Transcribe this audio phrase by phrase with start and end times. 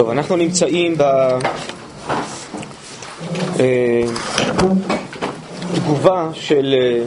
[0.00, 0.94] טוב, אנחנו נמצאים
[5.74, 7.02] בתגובה אה, של אה,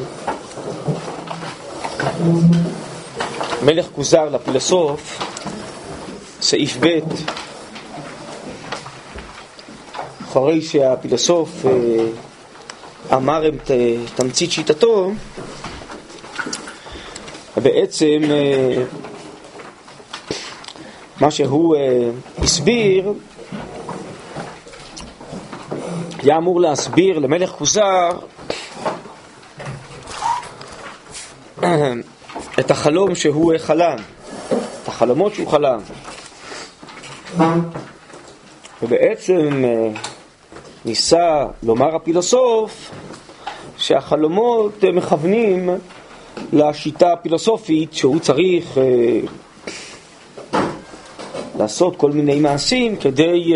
[3.65, 5.19] מלך כוזר לפילוסוף,
[6.41, 6.99] סעיף ב',
[10.23, 11.71] אחרי שהפילוסוף אה,
[13.17, 13.71] אמר את
[14.15, 15.11] תמצית שיטתו,
[17.57, 18.21] בעצם
[21.23, 21.75] מה שהוא
[22.37, 23.13] הסביר
[26.19, 28.09] היה אמור להסביר למלך כוזר
[32.59, 33.95] את החלום שהוא חלם,
[34.83, 35.79] את החלומות שהוא חלם.
[38.83, 39.89] ובעצם אה,
[40.85, 42.91] ניסה לומר הפילוסוף
[43.77, 45.69] שהחלומות מכוונים
[46.53, 49.19] לשיטה הפילוסופית שהוא צריך אה,
[51.57, 53.53] לעשות כל מיני מעשים כדי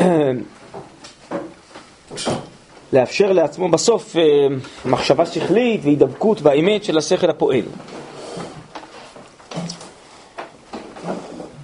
[0.00, 0.06] אה,
[2.92, 4.22] לאפשר לעצמו בסוף אה,
[4.84, 7.64] מחשבה שכלית והידבקות באמת של השכל הפועל.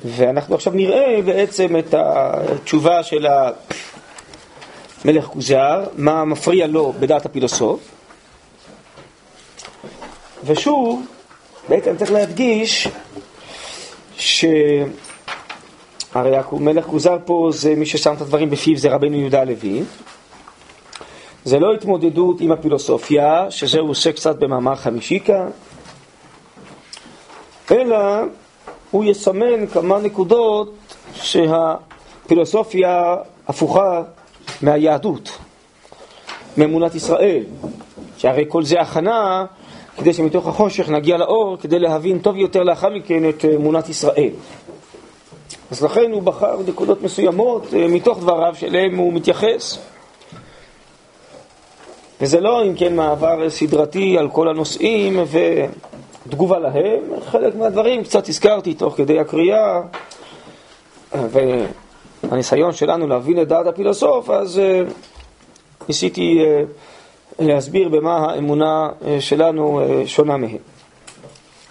[0.05, 3.27] ואנחנו עכשיו נראה בעצם את התשובה של
[5.05, 7.80] המלך כוזר, מה מפריע לו בדעת הפילוסוף.
[10.44, 11.02] ושוב,
[11.69, 12.89] בעצם צריך להדגיש
[14.25, 14.86] שהרי
[16.53, 19.83] המלך כוזר פה זה מי ששם את הדברים בפיו זה רבנו יהודה הלוי.
[21.44, 25.48] זה לא התמודדות עם הפילוסופיה, שזה הוא עושה קצת במאמר חמישי כאן,
[27.70, 27.97] אלא
[28.91, 30.75] הוא יסמן כמה נקודות
[31.14, 33.17] שהפילוסופיה
[33.48, 34.02] הפוכה
[34.62, 35.39] מהיהדות,
[36.56, 37.42] מאמונת ישראל,
[38.19, 39.45] שהרי כל זה הכנה
[39.97, 44.31] כדי שמתוך החושך נגיע לאור, כדי להבין טוב יותר לאחר מכן את אמונת ישראל.
[45.70, 49.78] אז לכן הוא בחר נקודות מסוימות אה, מתוך דבריו שאליהם הוא מתייחס.
[52.20, 55.24] וזה לא אם כן מעבר סדרתי על כל הנושאים
[56.27, 59.80] ותגובה להם, חלק מהדברים קצת הזכרתי תוך כדי הקריאה
[61.13, 64.92] והניסיון שלנו להבין את דעת הפילוסוף, אז uh,
[65.89, 66.39] ניסיתי
[67.39, 70.56] להסביר במה האמונה uh, שלנו uh, שונה מהם.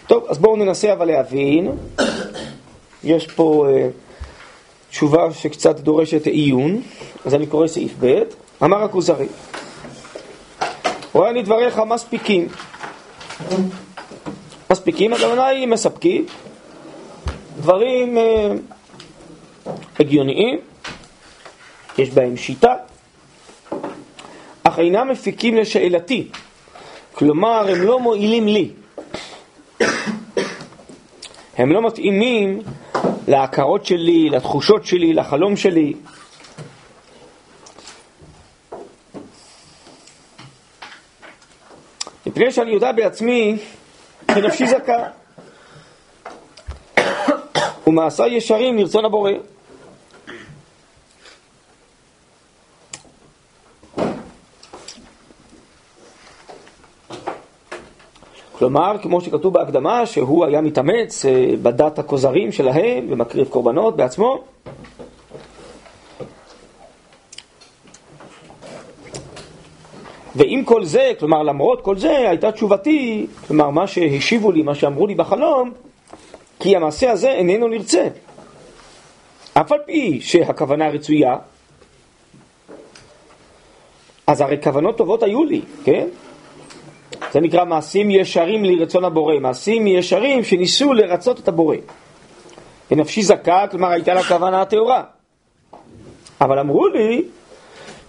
[0.07, 1.71] טוב, אז בואו ננסה אבל להבין.
[3.03, 3.71] יש פה uh,
[4.89, 6.81] תשובה שקצת דורשת עיון,
[7.25, 8.23] אז אני קורא סעיף ב',
[8.63, 9.27] אמר הכוזרי
[11.13, 12.47] רואה לי דבריך מספיקים.
[14.71, 16.25] מספיקים, הכוונה היא מספקים.
[17.57, 18.51] דברים אה,
[19.99, 20.59] הגיוניים,
[21.97, 22.73] יש בהם שיטה,
[24.73, 26.27] אך אינם מפיקים לשאלתי.
[27.13, 28.69] כלומר, הם לא מועילים לי.
[31.57, 32.61] הם לא מתאימים
[33.27, 35.93] להכרות שלי, לתחושות שלי, לחלום שלי.
[42.25, 43.57] מפני שאני יודע בעצמי
[44.33, 45.03] שנפשי זכה.
[47.87, 49.31] ומעשה ישרים לרצון הבורא.
[58.57, 64.43] כלומר, כמו שכתוב בהקדמה, שהוא היה מתאמץ אה, בדת הכוזרים שלהם ומקריב קורבנות בעצמו,
[70.35, 75.07] ועם כל זה, כלומר למרות כל זה, הייתה תשובתי, כלומר מה שהשיבו לי, מה שאמרו
[75.07, 75.71] לי בחלום,
[76.59, 78.07] כי המעשה הזה איננו נרצה.
[79.53, 81.35] אף על פי שהכוונה רצויה,
[84.27, 86.07] אז הרי כוונות טובות היו לי, כן?
[87.31, 91.75] זה נקרא מעשים ישרים לרצון הבורא, מעשים ישרים שניסו לרצות את הבורא.
[92.91, 95.03] ונפשי זכה, כלומר הייתה לה כוונה הטהורה.
[96.41, 97.23] אבל אמרו לי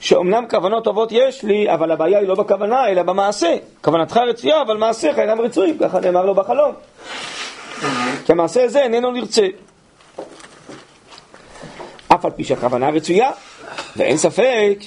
[0.01, 3.57] שאומנם כוונות טובות יש לי, אבל הבעיה היא לא בכוונה, אלא במעשה.
[3.81, 6.73] כוונתך רצויה, אבל מעשיך אינם רצויים, ככה נאמר לו בחלום.
[8.25, 9.47] כי המעשה הזה איננו נרצה.
[12.09, 13.31] אף על פי שהכוונה רצויה,
[13.97, 14.79] ואין ספק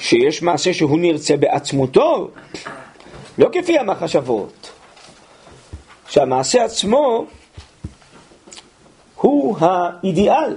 [0.00, 2.30] שיש מעשה שהוא נרצה בעצמותו,
[3.38, 4.70] לא כפי המחשבות,
[6.08, 7.26] שהמעשה עצמו
[9.16, 10.56] הוא האידיאל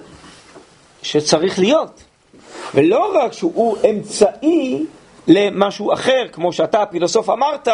[1.02, 2.04] שצריך להיות.
[2.76, 4.86] ולא רק שהוא אמצעי
[5.28, 7.68] למשהו אחר, כמו שאתה הפילוסוף אמרת,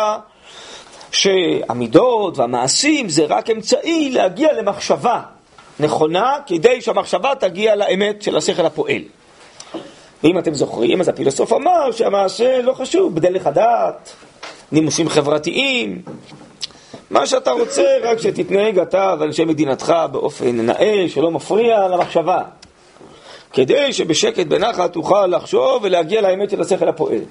[1.12, 5.22] שהמידות והמעשים זה רק אמצעי להגיע למחשבה
[5.80, 9.01] נכונה כדי שהמחשבה תגיע לאמת של השכל הפועל.
[10.24, 14.16] ואם אתם זוכרים, אז הפילוסוף אמר שהמעשה לא חשוב, בדרך הדעת,
[14.71, 16.01] נימוסים חברתיים,
[17.09, 22.41] מה שאתה רוצה, רק שתתנהג אתה ואנשי מדינתך באופן נאה, שלא מפריע למחשבה.
[23.53, 27.21] כדי שבשקט בנחת תוכל לחשוב ולהגיע לאמת של השכל הפועל.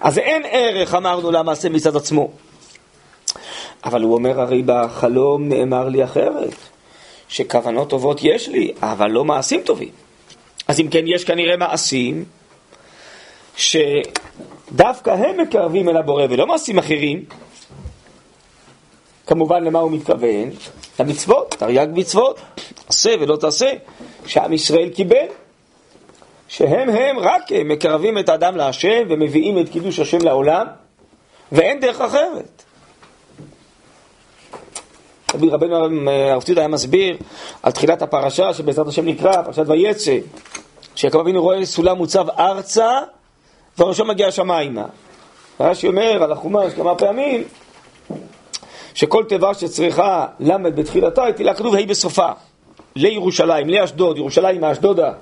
[0.00, 2.30] אז אין ערך, אמרנו, למעשה מצד עצמו.
[3.84, 6.54] אבל הוא אומר, הרי בחלום נאמר לי אחרת,
[7.28, 9.90] שכוונות טובות יש לי, אבל לא מעשים טובים.
[10.68, 12.24] אז אם כן, יש כנראה מעשים
[14.70, 17.24] שדווקא הם מקרבים אל הבורא ולא מעשים אחרים.
[19.26, 20.50] כמובן, למה הוא מתכוון?
[21.00, 22.40] למצוות, תרי"ג מצוות,
[22.88, 23.72] עשה ולא תעשה,
[24.26, 25.26] שעם ישראל קיבל.
[26.48, 30.66] שהם הם רק מקרבים את האדם להשם ומביאים את קידוש השם לעולם,
[31.52, 32.62] ואין דרך אחרת.
[35.34, 35.76] רבי רבנו
[36.10, 37.16] הרב ציודה היה מסביר
[37.62, 40.18] על תחילת הפרשה שבעזרת השם נקרא, פרשת ויצא,
[40.94, 42.90] שיעקב אבינו רואה סולם מוצב ארצה
[43.78, 44.84] וראשו מגיע השמיימה.
[45.60, 47.44] רש"י אומר על החומש כמה פעמים
[48.94, 52.28] שכל תיבה שצריכה למד בתחילתה היא תהילה כתוב ה' בסופה
[52.96, 55.12] לירושלים, לאשדוד, ירושלים מאשדודה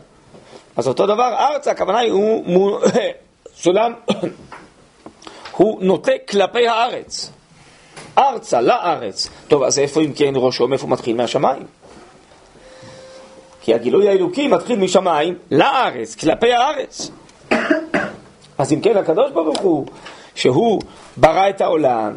[0.76, 2.78] אז אותו דבר ארצה, הכוונה היא הוא
[3.62, 3.92] סולם
[5.56, 7.30] הוא נוטה כלפי הארץ
[8.18, 9.28] ארצה, לארץ.
[9.48, 11.16] טוב, אז איפה אם כן ראשו, מאיפה מתחיל?
[11.16, 11.62] מהשמיים.
[13.60, 17.10] כי הגילוי האלוקי מתחיל משמיים לארץ, כלפי הארץ.
[18.58, 19.86] אז אם כן, הקדוש ברוך הוא,
[20.34, 20.80] שהוא
[21.16, 22.12] ברא את העולם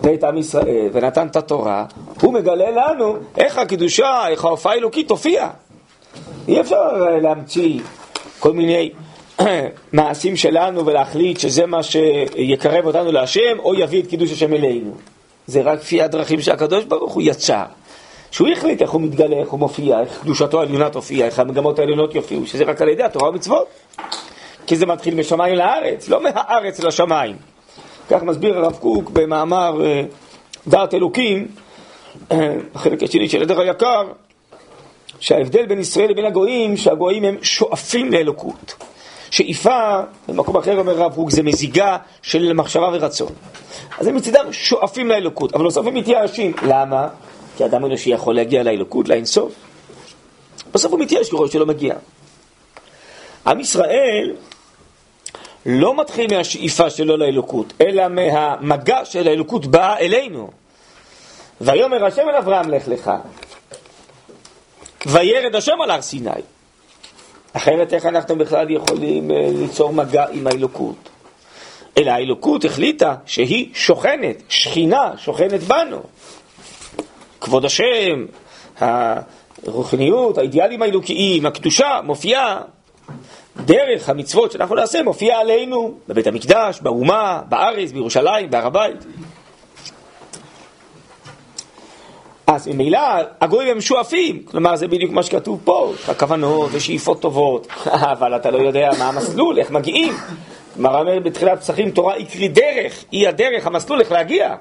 [0.00, 1.84] ואת עם ישראל ונתן את התורה,
[2.22, 5.48] הוא מגלה לנו איך הקדושה, איך ההופעה האלוקית תופיע.
[6.48, 6.92] אי אפשר
[7.22, 7.80] להמציא
[8.38, 8.90] כל מיני
[9.92, 14.90] מעשים שלנו ולהחליט שזה מה שיקרב אותנו להשם או יביא את קידוש השם אלינו.
[15.46, 17.64] זה רק לפי הדרכים שהקדוש ברוך הוא יצר.
[18.30, 22.14] שהוא החליט איך הוא מתגלה, איך הוא מופיע, איך קדושתו העליונה תופיע, איך המגמות העליונות
[22.14, 23.66] יופיעו, שזה רק על ידי התורה ומצוות.
[24.68, 27.36] כי זה מתחיל משמיים לארץ, לא מהארץ לשמיים.
[28.10, 30.02] כך מסביר הרב קוק במאמר אה,
[30.66, 31.46] דעת אלוקים,
[32.32, 34.02] אה, החלק השני של עדר היקר,
[35.20, 38.74] שההבדל בין ישראל לבין הגויים, שהגויים הם שואפים לאלוקות.
[39.30, 43.32] שאיפה, במקום אחר אומר הרב קוק, זה מזיגה של מחשבה ורצון.
[43.98, 46.52] אז הם מצידם שואפים לאלוקות, אבל הם מתייאשים.
[46.62, 47.08] למה?
[47.56, 49.52] כי אדם אנושי יכול להגיע לאלוקות, לאינסוף.
[50.72, 51.94] בסוף הוא מתייאש ככל שלא מגיע.
[53.46, 54.32] עם ישראל
[55.66, 60.50] לא מתחיל מהשאיפה שלו לאלוקות, אלא מהמגע של האלוקות באה אלינו.
[61.60, 63.10] ויאמר השם אל אברהם לך לך,
[65.06, 66.30] וירד השם על הר סיני.
[67.52, 71.08] אחרת איך אנחנו בכלל יכולים אה, ליצור מגע עם האלוקות?
[71.98, 76.02] אלא האלוקות החליטה שהיא שוכנת, שכינה שוכנת בנו.
[77.40, 78.26] כבוד השם,
[78.80, 82.60] הרוחניות, האידיאלים האלוקיים, הקדושה, מופיעה
[83.64, 89.04] דרך המצוות שאנחנו נעשה, מופיעה עלינו, בבית המקדש, באומה, בארץ, בירושלים, בהר הבית.
[92.46, 92.98] אז ממילא
[93.40, 97.66] הגויים הם שואפים, כלומר זה בדיוק מה שכתוב פה, הכוונות ושאיפות טובות,
[98.12, 100.14] אבל אתה לא יודע מה המסלול, איך מגיעים.
[100.74, 104.54] כלומר אומר בתחילת פסחים תורה יקרי דרך, היא הדרך, המסלול איך להגיע.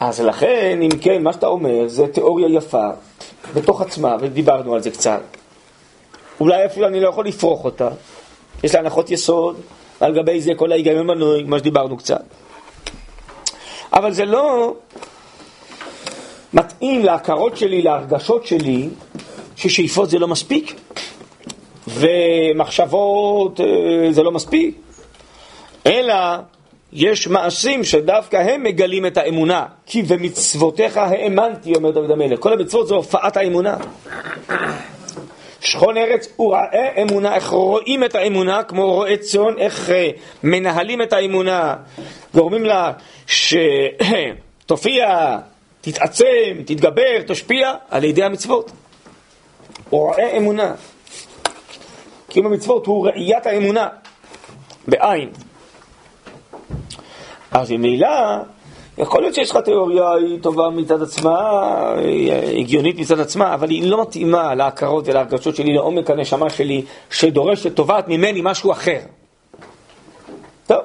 [0.00, 2.88] אז לכן, אם כן, מה שאתה אומר זה תיאוריה יפה
[3.54, 5.37] בתוך עצמה, ודיברנו על זה קצת.
[6.40, 7.88] אולי אפילו אני לא יכול לפרוח אותה.
[8.64, 9.56] יש לה הנחות יסוד,
[10.00, 12.22] ועל גבי זה כל ההיגיון מנוי, מה שדיברנו קצת.
[13.92, 14.74] אבל זה לא
[16.52, 18.88] מתאים להכרות שלי, להרגשות שלי,
[19.56, 20.74] ששאיפות זה לא מספיק,
[21.88, 24.76] ומחשבות אה, זה לא מספיק,
[25.86, 26.14] אלא
[26.92, 29.66] יש מעשים שדווקא הם מגלים את האמונה.
[29.86, 32.40] כי במצוותיך האמנתי, אומר דוד המלך.
[32.40, 33.76] כל המצוות זה הופעת האמונה.
[35.68, 40.10] שכון ארץ וראה אמונה, איך רואים את האמונה, כמו רועה צאן, איך אה,
[40.42, 41.76] מנהלים את האמונה,
[42.34, 42.92] גורמים לה
[43.26, 45.08] שתופיע,
[45.80, 48.70] תתעצם, תתגבר, תשפיע, על ידי המצוות.
[49.92, 50.74] וראה אמונה.
[52.28, 53.88] קיום המצוות הוא ראיית האמונה,
[54.86, 55.30] בעין.
[57.50, 58.08] אז ממילא,
[58.98, 61.40] יכול להיות שיש לך תיאוריה, היא טובה מצד עצמה,
[61.96, 67.76] היא הגיונית מצד עצמה, אבל היא לא מתאימה להכרות ולהרגשות שלי, לעומק הנשמה שלי, שדורשת,
[67.76, 68.98] תובעת ממני משהו אחר.
[70.66, 70.80] טוב,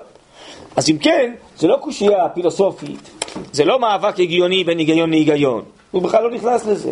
[0.76, 3.10] אז אם כן, זה לא קושייה פילוסופית,
[3.52, 6.92] זה לא מאבק הגיוני בין היגיון להיגיון, הוא בכלל לא נכנס לזה.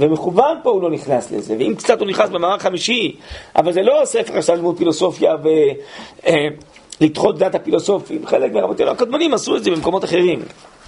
[0.00, 3.16] ומכוון פה הוא לא נכנס לזה, ואם קצת הוא נכנס במאמר חמישי,
[3.56, 9.56] אבל זה לא ספר של לימוד פילוסופיה ולדחות אה, דעת הפילוסופים, חלק מהרבותינו הקדמונים עשו
[9.56, 10.42] את זה במקומות אחרים.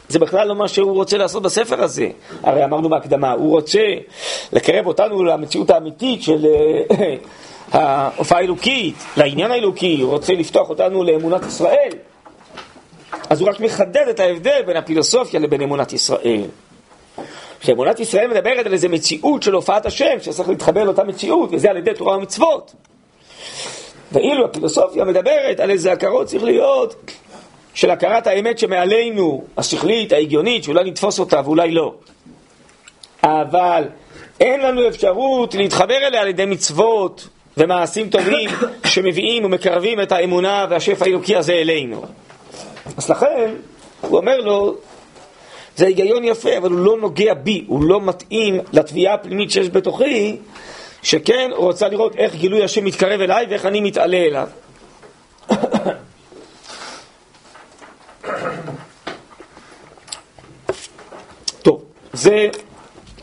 [0.09, 2.09] זה בכלל לא מה שהוא רוצה לעשות בספר הזה.
[2.43, 3.83] הרי אמרנו בהקדמה, הוא רוצה
[4.53, 6.47] לקרב אותנו למציאות האמיתית של
[6.91, 7.15] אה,
[7.81, 11.91] ההופעה האלוקית, לעניין האלוקי, הוא רוצה לפתוח אותנו לאמונת ישראל.
[13.31, 16.43] אז הוא רק מחדד את ההבדל בין הפילוסופיה לבין אמונת ישראל.
[17.61, 21.77] שאמונת ישראל מדברת על איזה מציאות של הופעת השם, שצריך להתחבר לאותה מציאות, וזה על
[21.77, 22.75] ידי תורה ומצוות.
[24.13, 26.95] ואילו הפילוסופיה מדברת על איזה הכרות צריך להיות
[27.75, 31.95] של הכרת האמת שמעלינו, השכלית, ההגיונית, שאולי נתפוס אותה ואולי לא.
[33.25, 33.85] אבל
[34.41, 38.51] אין לנו אפשרות להתחבר אליה על ידי מצוות ומעשים טובים
[38.85, 42.03] שמביאים ומקרבים את האמונה והשפע האלוקי הזה אלינו.
[42.97, 43.51] אז לכן,
[44.01, 44.75] הוא אומר לו,
[45.77, 50.37] זה היגיון יפה, אבל הוא לא נוגע בי, הוא לא מתאים לתביעה הפנימית שיש בתוכי,
[51.07, 54.49] שכן רוצה לראות איך גילוי השם מתקרב אליי ואיך אני מתעלה אליו.
[61.63, 61.83] טוב,
[62.13, 62.49] זה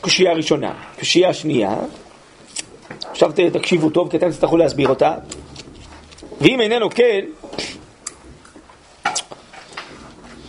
[0.02, 0.74] קושייה ראשונה.
[1.00, 1.76] קושייה שנייה,
[3.12, 5.16] עכשיו תקשיבו טוב, כי אתם תצטרכו להסביר אותה.
[6.42, 7.26] ואם איננו כן,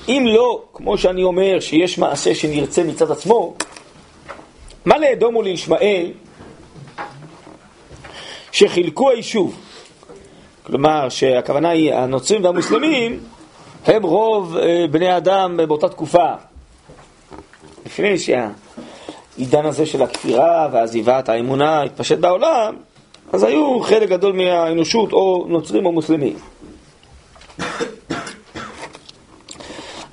[0.08, 3.54] אם לא, כמו שאני אומר, שיש מעשה שנרצה מצד עצמו,
[4.84, 6.12] מה לאדום ולישמעאל
[8.54, 9.56] שחילקו היישוב?
[10.62, 13.20] כלומר, שהכוונה היא, הנוצרים והמוסלמים
[13.86, 16.32] הם רוב אה, בני אדם באותה תקופה.
[17.86, 22.76] לפני שהעידן הזה של הכפירה ועזיבת האמונה התפשט בעולם,
[23.32, 26.36] אז היו חלק גדול מהאנושות או נוצרים או מוסלמים.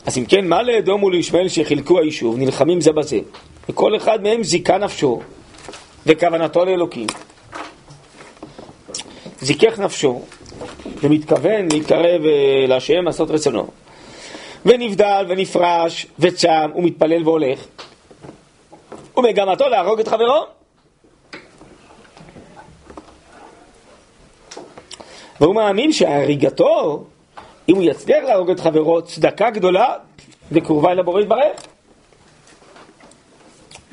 [0.06, 3.20] אז אם כן, מה לאדום ולישמעאל שחילקו היישוב, נלחמים זה בזה,
[3.70, 5.22] וכל אחד מהם זיכה נפשו
[6.06, 7.08] וכוונתו לאלוקים.
[9.42, 10.22] זיכך נפשו
[11.04, 13.68] ומתכוון להתקרב אה, להשם, לעשות רצונו.
[14.66, 17.66] ונבדל ונפרש וצם ומתפלל והולך.
[19.18, 20.46] ומגמתו להרוג את חברו.
[25.40, 27.04] והוא מאמין שהריגתו
[27.70, 29.96] אם הוא יצליח להרוג את חברו, צדקה גדולה
[30.52, 31.62] וקרובה אל הבורא יתברך.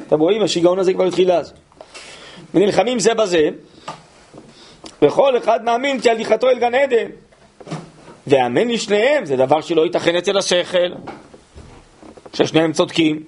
[0.07, 1.52] אתם רואים, השיגעון הזה כבר התחיל אז.
[2.55, 3.49] ונלחמים זה בזה,
[5.02, 7.11] וכל אחד מאמין כי הליכתו אל גן עדן.
[8.26, 10.93] ואמן לשניהם, זה דבר שלא ייתכן אצל השכל,
[12.33, 13.23] ששניהם צודקים.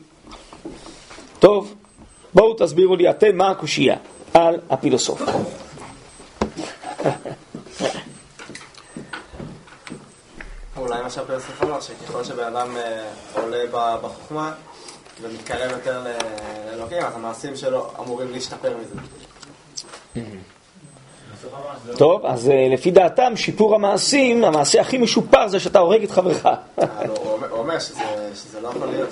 [1.38, 1.74] טוב,
[2.34, 3.96] בואו תסבירו לי אתם מה הקושייה
[4.34, 5.22] על הפילוסוף.
[10.76, 13.64] אולי מה שהפילוסוף אמר, שככל שבן אדם אה, עולה
[14.02, 14.52] בחוכמה
[15.22, 16.04] ומתקרב יותר
[16.66, 18.94] לאלוקים, אז המעשים שלו אמורים להשתפר מזה.
[21.96, 26.46] טוב, אז אה, לפי דעתם, שיפור המעשים, המעשה הכי משופר זה שאתה הורג את חברך.
[26.46, 26.54] אה,
[27.06, 29.08] לא, הוא אומר שזה לא יכול להיות.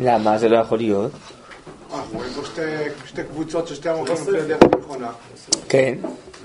[0.00, 1.10] למה זה לא יכול להיות?
[1.94, 2.42] אנחנו רואים פה
[3.06, 5.10] שתי קבוצות ששתי המורים לפי דרך נכונה.
[5.68, 5.98] כן.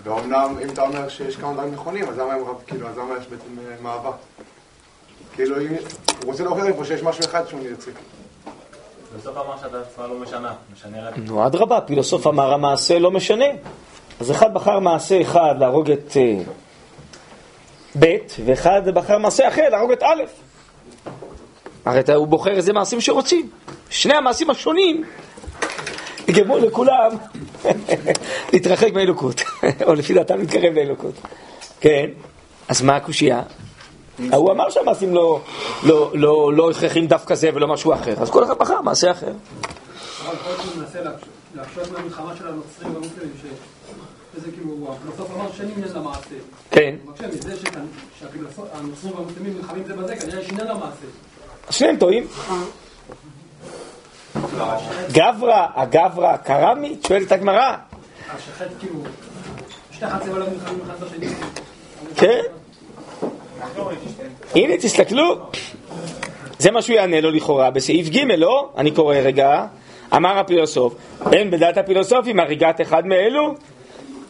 [0.04, 2.34] ואומנם, אם אתה אומר שיש כמה דברים נכונים, אז למה
[2.68, 4.16] כאילו, אז למה יש בעצם מאבק?
[5.34, 5.66] כאילו, הוא
[6.24, 7.92] רוצה להוכיח לי פה שיש משהו אחד שהוא נרצה.
[9.10, 11.18] פילוסוף אמר שהדעה לא משנה, משנה רק...
[11.18, 13.46] נו, אדרבה, פילוסוף אמר המעשה לא משנה.
[14.22, 16.38] אז אחד בחר מעשה אחד להרוג את אה,
[18.00, 20.24] ב', ואחד בחר מעשה אחר להרוג את א'.
[21.86, 23.50] הרי הוא בוחר איזה מעשים שרוצים.
[23.90, 25.04] שני המעשים השונים
[26.28, 27.12] יגרמו לכולם
[28.54, 29.42] להתרחק מאלוקות,
[29.88, 31.16] או לפי דעתם להתקרב לאלוקות.
[31.80, 32.10] כן,
[32.68, 33.42] אז מה הקושייה?
[34.34, 35.42] הוא אמר שהמעשים לא,
[35.84, 39.32] לא, לא, לא הכרחים דווקא זה ולא משהו אחר, אז כל אחד בחר מעשה אחר.
[40.26, 41.00] כל הזמן מנסה
[41.56, 43.32] להקשות מהמלחמה של הנוצרים והמוסלמים,
[44.36, 46.36] שזה כאילו, הפילוסוף אמר שאין עניין למעשה.
[46.72, 46.96] כן.
[47.06, 47.56] מקשה מזה
[48.20, 51.06] שהנוצרים והמוסלמים נלחמים זה בזה, כנראה יש עניין למעשה.
[51.70, 52.28] שניהם טועים.
[55.12, 57.06] גברא, הגברא קרמית?
[57.08, 57.76] שואלת הגמרא.
[58.30, 59.00] השחט כאילו,
[59.92, 61.28] שתי חצי עולם נלחמים אחד בשני.
[62.16, 62.42] כן.
[64.56, 65.40] הנה, תסתכלו.
[66.60, 68.70] זה מה שהוא יענה לו לכאורה בסעיף ג', לא?
[68.78, 69.66] אני קורא רגע.
[70.16, 70.96] אמר הפילוסוף,
[71.32, 73.56] אין בדעת הפילוסופים הריגת אחד מאלו,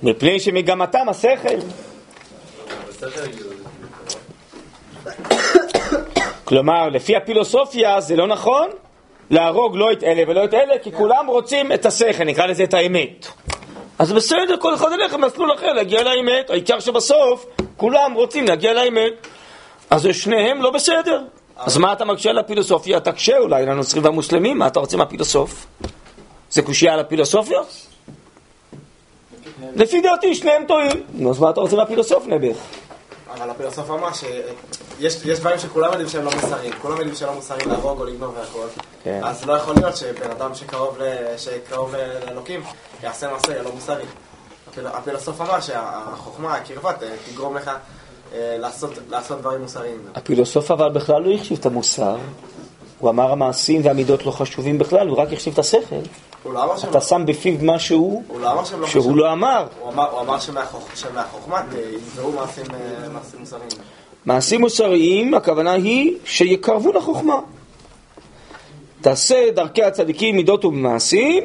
[0.03, 1.57] מפני שמגמתם השכל.
[6.43, 8.69] כלומר, לפי הפילוסופיה זה לא נכון
[9.29, 12.73] להרוג לא את אלה ולא את אלה, כי כולם רוצים את השכל, נקרא לזה את
[12.73, 13.27] האמת.
[13.99, 17.45] אז בסדר, כל אחד ילך למסלול אחר להגיע לאמת, העיקר שבסוף
[17.77, 19.27] כולם רוצים להגיע לאמת.
[19.89, 21.21] אז שניהם לא בסדר.
[21.57, 22.99] אז מה אתה מקשה על הפילוסופיה?
[22.99, 25.67] תקשה אולי לנוצרים והמוסלמים, מה אתה רוצה מהפילוסוף?
[26.49, 27.59] זה קושייה על הפילוסופיה?
[29.75, 31.03] לפי דעתי שניהם טועים.
[31.13, 32.57] נו, אז מה אתה רוצה מהפילוסוף נעבך?
[33.33, 37.99] אבל הפילוסוף אמר שיש דברים שכולם יודעים שהם לא מוסריים, כולם יודעים שלא מוסריים להרוג
[37.99, 38.67] או לגנוב והכל.
[39.03, 39.21] כן.
[39.23, 40.51] אז לא יכול להיות שבן אדם
[41.37, 41.95] שקרוב
[42.27, 42.63] לאלוקים
[43.03, 44.03] יעשה מעשה לא מוסרי.
[44.85, 46.91] הפילוסוף אמר שהחוכמה, הקרבה,
[47.31, 47.71] תגרום לך
[48.33, 49.99] אה, לעשות לעשות דברים מוסריים.
[50.15, 52.17] הפילוסוף אבל בכלל לא החשיב את המוסר.
[53.01, 55.95] הוא אמר המעשים והמידות לא חשובים בכלל, הוא רק החשיב את השכל.
[56.45, 59.17] לא אתה שם בפיו משהו לא לא שהוא.
[59.17, 59.67] לא אמר.
[59.79, 60.39] הוא אמר-
[60.95, 61.61] שמהחוכמה אה,
[62.35, 63.67] מעשים אה, מעשים מוסריים.
[64.25, 67.39] מעשים מוסריים, הכוונה היא שיקרבו לחוכמה.
[69.01, 71.43] תעשה דרכי הצדיקים מידות ובמעשים,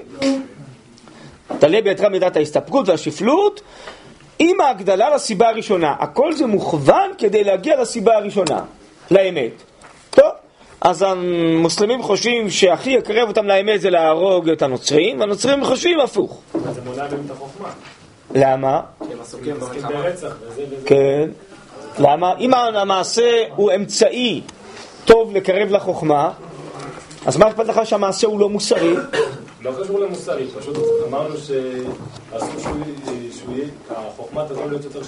[1.59, 3.61] תעלה ביתך מידת ההסתפקות והשפלות,
[4.39, 5.95] עם ההגדלה לסיבה הראשונה.
[5.99, 8.61] הכל זה מוכוון כדי להגיע לסיבה הראשונה,
[9.11, 9.53] לאמת.
[10.11, 10.31] טוב,
[10.81, 16.41] אז המוסלמים חושבים שהכי יקרב אותם לאמת זה להרוג את הנוצרים, והנוצרים חושבים הפוך.
[16.55, 17.69] אז זה מונע מהם את החוכמה.
[18.35, 18.81] למה?
[20.49, 20.77] וזה.
[20.87, 21.29] כן.
[21.99, 22.35] למה?
[22.41, 24.41] אם המעשה הוא אמצעי
[25.05, 26.31] טוב לקרב לחוכמה,
[27.27, 28.95] אז מה אכפת לך שהמעשה הוא לא מוסרי?
[29.67, 30.77] לא קשור למוסרי, פשוט
[31.09, 32.51] אמרנו שאסור
[33.33, 34.99] שהוא יהיה, החוכמה תעזור להיות יותר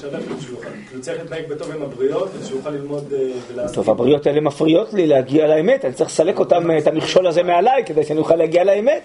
[0.50, 3.18] יוכל- כאילו צריך להתנהג בטוב עם הבריות, ושהוא יוכל ללמוד אה,
[3.52, 3.74] ולעשות.
[3.74, 7.84] טוב, הבריות האלה מפריעות לי להגיע לאמת, אני צריך לסלק אותם, את המכשול הזה מעליי,
[7.86, 9.02] כדי שאני אוכל להגיע לאמת.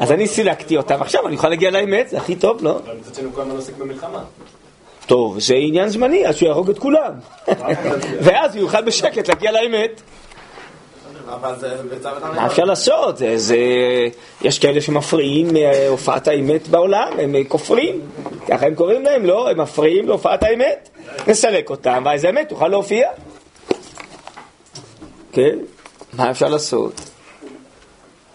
[0.00, 2.70] אז אני סילקתי אותם, עכשיו אני אוכל להגיע לאמת, זה הכי טוב, לא?
[2.84, 4.22] אבל מצד שני הוא כל הזמן עוסק במלחמה.
[5.06, 7.12] טוב, זה עניין זמני, אז שהוא יהרוג את כולם.
[8.24, 10.00] ואז הוא יוכל בשקט להגיע לאמת.
[11.06, 11.19] אבל זה ביצה ותרנגולת.
[12.34, 13.16] מה אפשר לעשות?
[14.42, 18.00] יש כאלה שמפריעים מהופעת האמת בעולם, הם כופרים,
[18.48, 19.50] ככה הם קוראים להם, לא?
[19.50, 20.88] הם מפריעים להופעת האמת,
[21.26, 23.08] נסלק אותם, ואז האמת תוכל להופיע.
[25.32, 25.58] כן?
[26.12, 27.00] מה אפשר לעשות?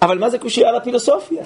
[0.01, 1.43] אבל מה זה קושייה על הפילוסופיה?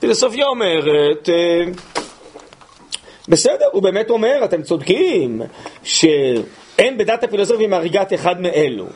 [0.00, 1.64] פילוסופיה אומרת, אה,
[3.28, 5.42] בסדר, הוא באמת אומר, אתם צודקים,
[6.76, 8.86] שאין בדת הפילוסופים הריגת אחד מאלו.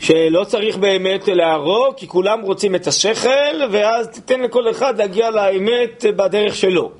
[0.00, 6.04] שלא צריך באמת להרוג, כי כולם רוצים את השכל, ואז תיתן לכל אחד להגיע לאמת
[6.16, 6.90] בדרך שלו.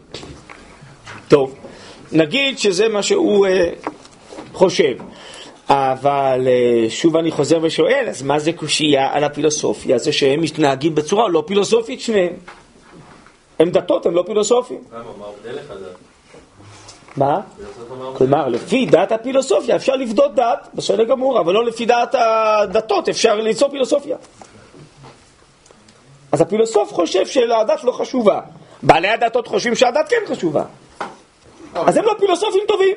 [1.29, 1.55] טוב,
[2.13, 3.71] נגיד שזה מה שהוא אה,
[4.53, 4.95] חושב.
[5.69, 9.99] אבל אה, שוב אני חוזר ושואל, אז מה זה קושייה על הפילוסופיה?
[9.99, 12.33] זה שהם מתנהגים בצורה לא פילוסופית שניהם.
[13.59, 14.79] הם דתות, הם לא פילוסופים.
[14.93, 15.03] מה?
[18.17, 23.35] כלומר, לפי דעת הפילוסופיה אפשר לבדות דת, בסדר גמור, אבל לא לפי דעת הדתות אפשר
[23.35, 24.17] ליצור פילוסופיה.
[26.33, 28.41] אז הפילוסוף חושב שהדת לא חשובה.
[28.83, 30.63] בעלי הדתות חושבים שהדת כן חשובה.
[31.75, 32.97] אז הם לא פילוסופים טובים.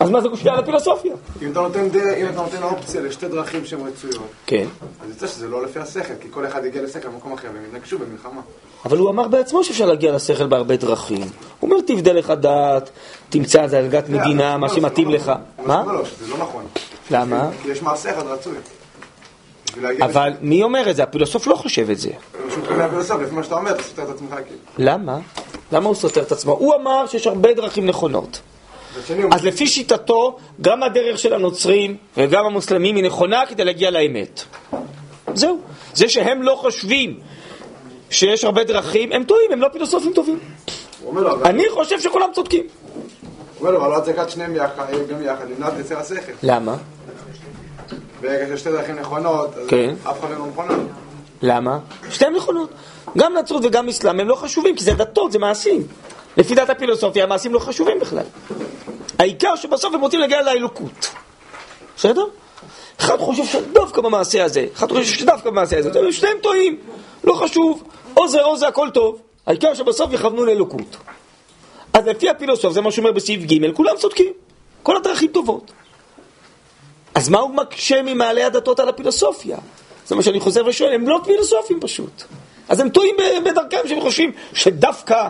[0.00, 1.12] אז מה זה קושייה על הפילוסופיה?
[1.42, 1.60] אם אתה
[2.40, 4.66] נותן אופציה לשתי דרכים שהן רצויות, כן.
[5.02, 7.98] אז יוצא שזה לא לפי השכל, כי כל אחד יגיע לשכל במקום אחר והם יתנגשו
[7.98, 8.40] במלחמה.
[8.84, 11.26] אבל הוא אמר בעצמו שאפשר להגיע לשכל בהרבה דרכים.
[11.60, 12.90] הוא אומר, תבדה לך דעת,
[13.28, 15.32] תמצא איזה הנהגת מדינה, מה שמתאים לך.
[15.66, 15.82] מה?
[15.86, 16.64] לא, לא, לא נכון.
[17.10, 17.50] למה?
[17.62, 18.54] כי יש מעשה אחד רצוי.
[20.00, 21.02] אבל מי אומר את זה?
[21.02, 22.10] הפילוסוף לא חושב את זה.
[24.42, 24.60] כאילו.
[24.78, 25.18] למה?
[25.72, 26.52] למה הוא סותר את עצמו?
[26.52, 28.40] הוא אמר שיש הרבה דרכים נכונות.
[29.32, 34.44] אז לפי שיטתו, גם הדרך של הנוצרים וגם המוסלמים היא נכונה כדי להגיע לאמת.
[35.34, 35.60] זהו.
[35.94, 37.20] זה שהם לא חושבים
[38.10, 40.38] שיש הרבה דרכים, הם טועים, הם לא פילוסופים טובים.
[41.44, 42.64] אני חושב שכולם צודקים.
[42.64, 46.32] הוא אומר לו, אבל לא הצגת שניהם יחד, גם יחד, למנוע את יצר השכל.
[46.42, 46.76] למה?
[48.20, 49.94] ברגע שיש שתי דרכים נכונות, אז כן.
[50.02, 50.74] אף אחד לא נכונה.
[51.42, 51.78] למה?
[52.10, 52.70] שתיהן נכונות.
[53.18, 55.86] גם נצרות וגם אסלאם הם לא חשובים, כי זה דתות, זה מעשים.
[56.38, 58.24] לפי דת הפילוסופיה, המעשים לא חשובים בכלל.
[59.18, 61.10] העיקר שבסוף הם רוצים להגיע לאלוקות.
[61.96, 62.24] בסדר?
[63.00, 66.78] אחד חושב שדווקא במעשה הזה, אחד חושב שדווקא במעשה הזה, שניהם טועים,
[67.24, 67.82] לא חשוב,
[68.16, 70.96] או זה או זה הכל טוב, העיקר שבסוף יכוונו לאלוקות.
[71.92, 74.32] אז לפי הפילוסוף, זה מה שאומר בסעיף ג', כולם צודקים,
[74.82, 75.72] כל הדרכים טובות.
[77.14, 79.58] אז מה הוא מקשה ממעלה הדתות על הפילוסופיה?
[80.06, 82.22] זה מה שאני חוזר ושואל, הם לא פילוסופים פשוט.
[82.68, 85.28] אז הם טועים בדרכם שהם חושבים שדווקא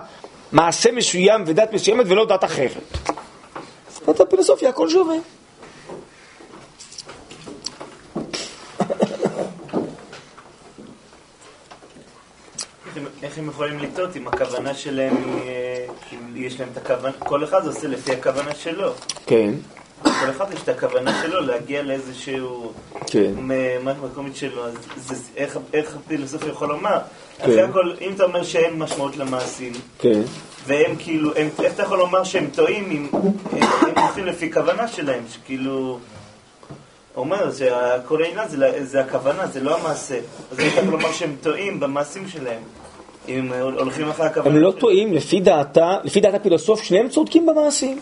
[0.52, 2.98] מעשה מסוים ודת מסוימת ולא דת אחרת.
[4.06, 5.14] דת הפילוסופיה הכל שווה.
[13.22, 15.86] איך הם- יכולים לטעות אם הכוונה שלהם היא, אה,
[16.34, 18.92] יש להם את הכוונה, כל אחד עושה לפי הכוונה שלו.
[19.26, 19.54] כן,
[20.02, 22.72] כל אחד יש את הכוונה שלו להגיע לאיזשהו
[23.06, 23.32] כן.
[24.02, 26.98] מקומית שלו, אז זה, איך, איך הפילוסוף יכול לומר?
[27.38, 27.44] כן.
[27.44, 30.20] אחרי הכל, אם אתה אומר שאין משמעות למעשים, כן.
[30.66, 34.88] והם כאילו, הם, איך אתה יכול לומר שהם טועים אם הם, הם הולכים לפי כוונה
[34.88, 35.98] שלהם, שכאילו...
[37.16, 40.18] אומר שכל העניין זה, זה הכוונה, זה לא המעשה.
[40.52, 42.62] אז איך אתה יכול לומר שהם טועים במעשים שלהם,
[43.28, 44.80] אם הם הולכים אחרי הכוונה הם לא שלהם?
[44.80, 47.98] טועים, לפי דעתה, לפי דעת הפילוסוף, שניהם צודקים במעשים.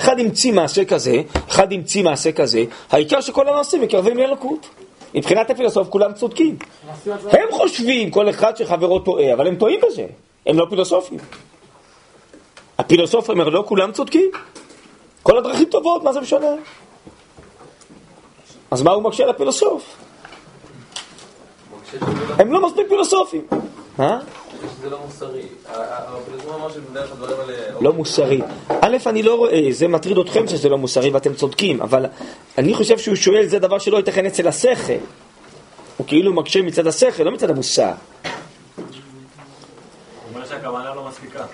[0.00, 4.68] אחד המציא מעשה כזה, אחד המציא מעשה כזה, העיקר שכל המעשים מקרבים לאלוקות.
[5.14, 6.56] מבחינת הפילוסוף כולם צודקים.
[7.06, 10.06] הם חושבים, כל אחד שחברו טועה, אבל הם טועים בזה,
[10.46, 11.18] הם לא פילוסופים.
[12.78, 14.30] הפילוסוף אומר, לא כולם צודקים?
[15.22, 16.46] כל הדרכים טובות, מה זה משנה?
[18.70, 19.96] אז מה הוא מקשה לפילוסוף?
[22.38, 23.46] הם לא מספיק פילוסופים.
[24.00, 24.18] אה?
[24.82, 25.42] זה לא מוסרי.
[25.68, 27.80] הפילוסוף אמר שבדרך הדברים האלה...
[27.80, 28.40] לא מוסרי.
[28.68, 32.06] א', אני לא רואה, זה מטריד אתכם שזה לא מוסרי ואתם צודקים, אבל
[32.58, 34.92] אני חושב שהוא שואל, זה דבר שלא ייתכן אצל השכל.
[35.96, 37.84] הוא כאילו מקשה מצד השכל, לא מצד המוסר.
[37.84, 38.84] הוא
[40.34, 41.44] אומר שהכוונה לא מספיקה.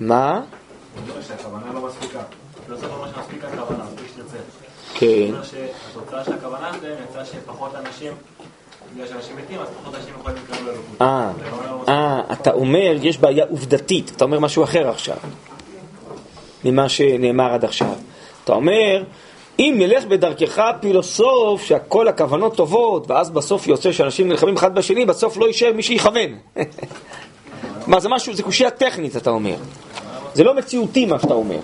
[0.00, 0.32] מה?
[0.34, 2.20] הוא אומר שהכוונה לא מספיקה.
[2.62, 4.36] הפילוסוף אומר שמספיקה הכוונה, מספיק שתרצה.
[4.36, 4.42] הוא
[4.94, 5.32] כן.
[5.32, 8.12] אומר שהתוצאה של הכוונה שלהם יצאה שפחות אנשים,
[8.94, 11.02] בגלל שאנשים מתים, אז פחות אנשים יכולים להתקרב לאלוקות.
[11.02, 11.84] אה, לא.
[11.88, 15.16] אה, אתה אומר, יש בעיה עובדתית, אתה אומר משהו אחר עכשיו,
[16.64, 17.94] ממה שנאמר עד עכשיו.
[18.44, 19.02] אתה אומר,
[19.58, 25.36] אם נלך בדרכך פילוסוף, שהכל הכוונות טובות, ואז בסוף יוצא שאנשים נלחמים אחד בשני, בסוף
[25.36, 26.38] לא יישאר מי שיכוון.
[27.86, 29.56] מה, זה משהו, זה קושייה טכנית, אתה אומר.
[30.34, 31.58] זה לא מציאותי מה שאתה אומר.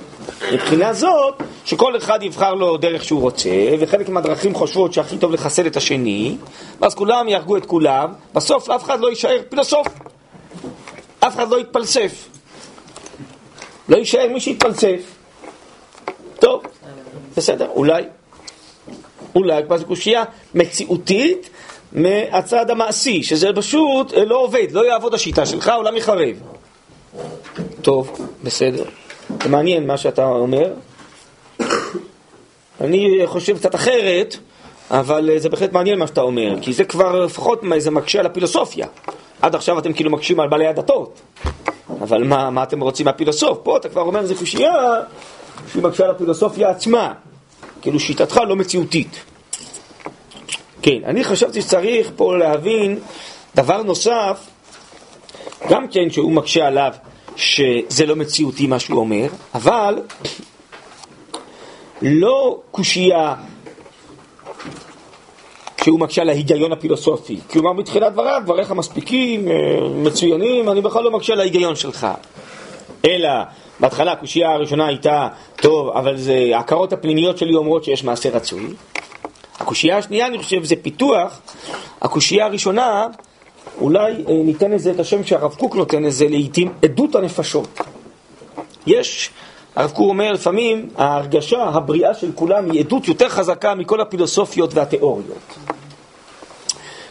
[0.52, 5.66] מבחינה זאת, שכל אחד יבחר לו דרך שהוא רוצה, וחלק מהדרכים חושבות שהכי טוב לחסל
[5.66, 6.36] את השני,
[6.80, 9.86] ואז כולם יהרגו את כולם, בסוף אף אחד לא יישאר פילוסוף.
[11.20, 12.28] אף אחד לא יתפלסף.
[13.88, 15.00] לא יישאר מי שיתפלסף.
[16.38, 16.62] טוב,
[17.36, 18.02] בסדר, אולי.
[19.34, 21.50] אולי כבר זו קושייה מציאותית
[21.92, 26.57] מהצד המעשי, שזה פשוט לא עובד, לא יעבוד השיטה שלך, עולם יחרב.
[27.82, 28.84] טוב, בסדר.
[29.42, 30.72] זה מעניין מה שאתה אומר.
[32.80, 34.36] אני חושב קצת אחרת,
[34.90, 38.86] אבל זה בהחלט מעניין מה שאתה אומר, כי זה כבר לפחות זה מקשה על הפילוסופיה.
[39.42, 41.20] עד עכשיו אתם כאילו מקשים על בעלי הדתות,
[42.00, 43.58] אבל מה, מה אתם רוצים מהפילוסוף?
[43.62, 44.72] פה אתה כבר אומר זה קושייה
[45.72, 47.12] שהיא מקשה על הפילוסופיה עצמה,
[47.82, 49.24] כאילו שיטתך לא מציאותית.
[50.82, 52.98] כן, אני חשבתי שצריך פה להבין
[53.54, 54.46] דבר נוסף,
[55.68, 56.92] גם כן שהוא מקשה עליו
[57.38, 60.02] שזה לא מציאותי מה שהוא אומר, אבל
[62.02, 63.34] לא קושייה
[65.84, 67.38] שהוא מקשה ההיגיון הפילוסופי.
[67.50, 69.54] כלומר, בתחילת דבריו, דבריך מספיקים, אה,
[69.94, 72.06] מצוינים, אני בכלל לא מקשה ההיגיון שלך.
[73.04, 73.30] אלא,
[73.80, 78.66] בהתחלה הקושייה הראשונה הייתה, טוב, אבל זה, ההכרות הפנימיות שלי אומרות שיש מעשה רצוי.
[79.58, 81.40] הקושייה השנייה, אני חושב, זה פיתוח.
[82.02, 83.06] הקושייה הראשונה,
[83.80, 87.80] אולי אה, ניתן לזה את השם שהרב קוק נותן לזה לעיתים, עדות הנפשות.
[88.86, 89.30] יש,
[89.76, 95.58] הרב קוק אומר, לפעמים ההרגשה, הבריאה של כולם היא עדות יותר חזקה מכל הפילוסופיות והתיאוריות.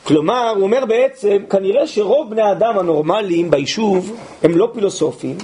[0.03, 5.37] כלומר, הוא אומר בעצם, כנראה שרוב בני האדם הנורמליים ביישוב הם לא פילוסופים,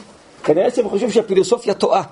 [0.44, 2.04] כנראה שהם חושבים שהפילוסופיה טועה.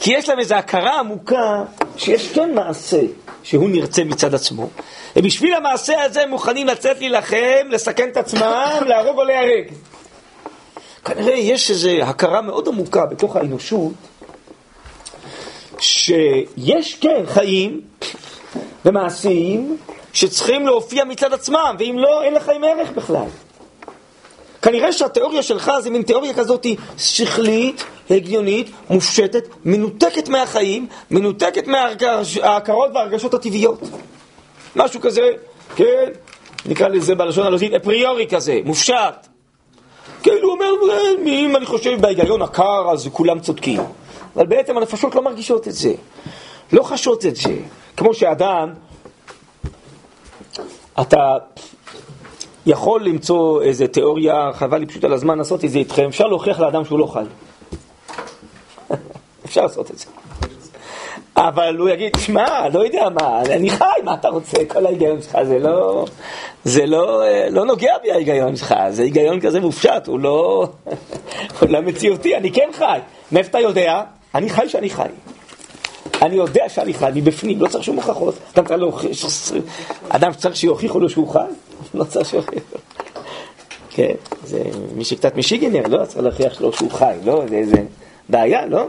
[0.00, 1.64] כי יש להם איזו הכרה עמוקה
[1.96, 3.00] שיש כן מעשה
[3.42, 4.68] שהוא נרצה מצד עצמו,
[5.16, 9.64] ובשביל המעשה הזה הם מוכנים לצאת להילחם, לסכן את עצמם, להרוג או להיהרג.
[11.04, 13.92] כנראה יש איזו הכרה מאוד עמוקה בתוך האנושות,
[15.78, 17.80] שיש כן חיים
[18.84, 19.76] ומעשיים
[20.12, 23.26] שצריכים להופיע מצד עצמם, ואם לא, אין לחיים ערך בכלל.
[24.62, 26.66] כנראה שהתיאוריה שלך זה מין תיאוריה כזאת
[26.98, 33.80] שכלית, הגיונית, מופשטת, מנותקת מהחיים, מנותקת מההכרות וההרגשות הטבעיות.
[34.76, 35.30] משהו כזה,
[35.76, 36.10] כן,
[36.66, 39.26] נקרא לזה בלשון הלוזית, אפריורי כזה, מופשט.
[40.22, 40.70] כאילו הוא אומר,
[41.26, 43.80] אם אני חושב בהיגיון הקר, אז כולם צודקים.
[44.36, 45.92] אבל בעצם הנפשות לא מרגישות את זה,
[46.72, 47.54] לא חשות את זה.
[47.96, 48.72] כמו שאדם,
[51.00, 51.36] אתה
[52.66, 56.60] יכול למצוא איזה תיאוריה, חבל לי פשוט על הזמן לעשות את זה איתכם, אפשר להוכיח
[56.60, 57.24] לאדם שהוא לא חי.
[59.46, 60.06] אפשר לעשות את זה.
[61.36, 64.64] אבל הוא יגיד, שמע, לא יודע מה, אני חי, מה אתה רוצה?
[64.68, 66.04] כל ההיגיון שלך זה לא,
[66.64, 70.66] זה לא, לא נוגע בי ההיגיון שלך, זה היגיון כזה מופשט, הוא לא,
[71.60, 72.98] הוא לא מציאותי, אני כן חי.
[73.32, 74.02] מאיפה אתה יודע?
[74.34, 75.08] אני חי שאני חי.
[76.22, 78.34] אני יודע שאני חי מבפנים, לא צריך שום הוכחות.
[78.54, 79.52] אדם צריך להוכיח,
[80.08, 81.38] אדם צריך שיוכיחו לו שהוא חי?
[81.94, 82.76] לא צריך שיוכיחו.
[83.90, 84.62] כן, זה
[84.94, 86.04] מי שקצת משיגינר, לא?
[86.04, 87.42] צריך להוכיח לו שהוא חי, לא?
[87.48, 87.82] זה איזה
[88.28, 88.86] בעיה, לא?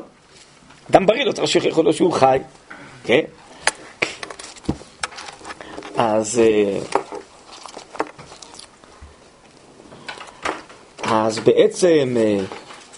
[0.92, 2.40] אדם בריא לא צריך שיוכיחו לו שהוא חי,
[3.04, 3.22] כן?
[5.98, 6.42] אז...
[11.04, 12.16] אז בעצם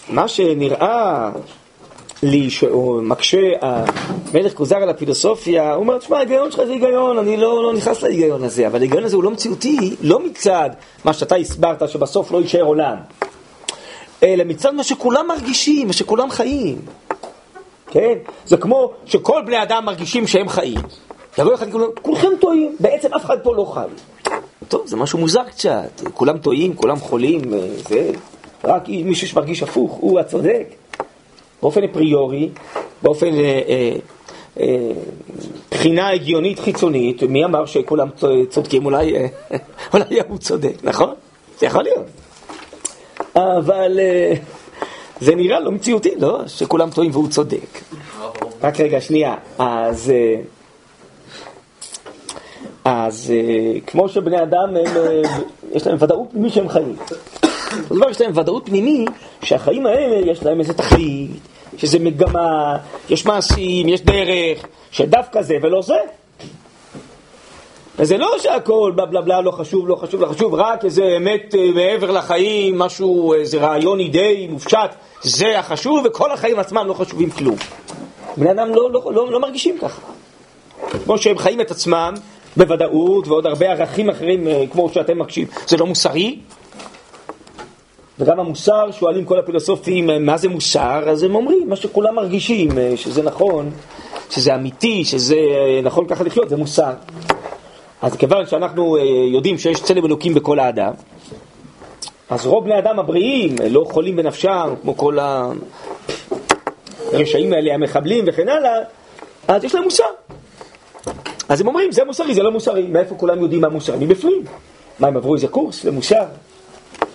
[0.10, 1.30] מה שנראה
[2.24, 7.38] לי שהוא מקשה, המלך כוזר על הפילוסופיה, הוא אומר, תשמע, ההיגיון שלך זה היגיון, אני
[7.38, 10.70] לא, לא נכנס להיגיון הזה, אבל ההיגיון הזה הוא לא מציאותי, לא מצד
[11.06, 12.96] מה שאתה הסברת, שבסוף לא יישאר עולם,
[14.24, 16.78] אלא מצד מה שכולם מרגישים, מה שכולם חיים.
[17.98, 18.18] כן?
[18.46, 20.80] זה כמו שכל בני אדם מרגישים שהם חיים.
[21.38, 21.68] יבוא אחד,
[22.02, 24.30] כולכם טועים, בעצם אף אחד פה לא חי.
[24.68, 27.42] טוב, זה משהו מוזר קצת, כולם טועים, כולם חולים,
[27.90, 28.12] זה...
[28.64, 30.68] רק מישהו שמרגיש הפוך, הוא הצודק.
[31.62, 32.50] באופן אפריורי,
[33.02, 33.96] באופן אה, אה,
[34.60, 34.92] אה,
[35.72, 38.08] בחינה הגיונית חיצונית, מי אמר שכולם
[38.50, 38.86] צודקים?
[38.86, 39.28] אולי, אה,
[39.94, 41.14] אולי הוא צודק, נכון?
[41.60, 42.06] זה יכול להיות.
[43.36, 44.34] אבל אה,
[45.22, 46.48] זה נראה לא מציאותי, לא?
[46.48, 47.82] שכולם טועים והוא צודק.
[48.64, 49.36] רק רגע, שנייה.
[49.60, 50.10] אז...
[50.10, 50.42] אה,
[52.86, 55.22] אז אה, כמו שבני אדם, הם, אה,
[55.72, 56.96] יש להם ודאות פנימית שהם חיים.
[57.92, 59.10] אומרת, יש להם ודאות פנימית
[59.44, 61.32] שהחיים האלה יש להם איזה תכלית,
[61.78, 62.78] שזה מגמה,
[63.10, 65.98] יש מעשים, יש דרך, שדווקא זה ולא זה.
[68.00, 71.56] וזה לא שהכל בלה בלה בלה לא חשוב, לא חשוב, לא חשוב, רק איזה אמת
[71.58, 77.30] אה, מעבר לחיים, משהו, איזה רעיון אידאי מופשט, זה החשוב, וכל החיים עצמם לא חשובים
[77.30, 77.56] כלום.
[78.38, 80.02] בני אדם לא, לא, לא, לא מרגישים ככה.
[81.06, 82.14] כמו שהם חיים את עצמם
[82.58, 86.40] בוודאות, ועוד הרבה ערכים אחרים, אה, כמו שאתם מקשיבים, זה לא מוסרי.
[88.20, 91.10] וגם המוסר, שואלים כל הפילוסופים, אה, מה זה מוסר?
[91.10, 93.72] אז הם אומרים, מה שכולם מרגישים, שזה נכון,
[94.30, 95.36] שזה אמיתי, שזה
[95.84, 96.94] נכון ככה לחיות, זה מוסר.
[98.02, 99.02] אז כיוון שאנחנו אה,
[99.34, 100.94] יודעים שיש צלם אלוקים בכל האדם,
[102.30, 105.18] אז רוב בני האדם הבריאים אה, לא חולים בנפשם, כמו כל
[107.14, 108.72] הרשעים האלה, המחבלים וכן הלאה,
[109.48, 110.04] אז יש להם מוסר.
[111.50, 112.88] אז הם אומרים, זה מוסרי, זה לא מוסרי.
[112.88, 114.06] מאיפה כולם יודעים מה מוסרי?
[114.06, 114.44] מבפנים.
[115.00, 116.26] מה, הם עברו איזה קורס למוסר?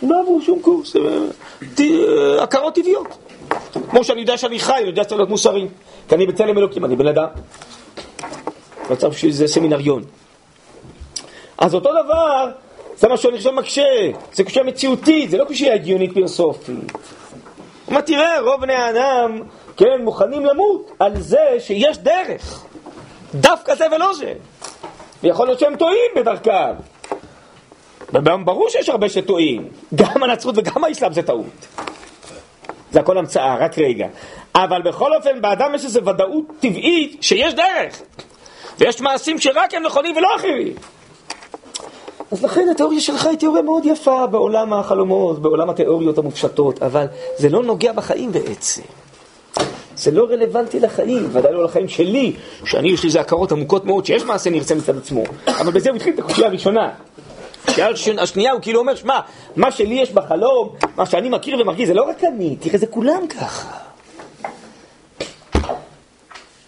[0.02, 3.06] הם לא עברו שום קורס, אה, הכרות טבעיות.
[3.90, 5.68] כמו שאני יודע שאני חי, אני יודע שצריך להיות מוסרי.
[6.08, 7.26] כי אני בצלם אלוקים, אני בן אדם.
[8.90, 10.02] לא צריך בשביל זה סמינריון.
[11.62, 12.50] אז אותו דבר,
[12.96, 13.82] זה מה שאני חושב מקשה,
[14.32, 16.92] זה קושייה מציאותית, זה לא קושייה הגיונית פילוסופית.
[17.88, 19.40] אומר, תראה, רוב בני האדם,
[19.76, 22.64] כן, מוכנים למות על זה שיש דרך.
[23.34, 24.32] דווקא זה ולא זה.
[25.22, 26.74] ויכול להיות שהם טועים בדרכם.
[28.44, 29.68] ברור שיש הרבה שטועים.
[29.94, 31.66] גם הנצרות וגם האסלאם זה טעות.
[32.92, 34.06] זה הכל המצאה, רק רגע.
[34.54, 38.02] אבל בכל אופן, באדם יש איזו ודאות טבעית שיש דרך.
[38.78, 40.74] ויש מעשים שרק הם נכונים ולא אחרים.
[42.32, 47.48] אז לכן התיאוריה שלך היא תיאוריה מאוד יפה בעולם החלומות, בעולם התיאוריות המופשטות, אבל זה
[47.48, 48.82] לא נוגע בחיים בעצם.
[49.96, 52.32] זה לא רלוונטי לחיים, ודאי לא לחיים שלי,
[52.64, 55.96] שאני יש לי איזה הכרות עמוקות מאוד שיש מעשה נרצה מצד עצמו, אבל בזה הוא
[55.96, 56.90] התחיל את הקושייה הראשונה.
[58.18, 59.20] השנייה הוא כאילו אומר, שמע,
[59.56, 63.26] מה שלי יש בחלום, מה שאני מכיר ומרגיש, זה לא רק אני, תראה, זה כולם
[63.26, 63.78] ככה.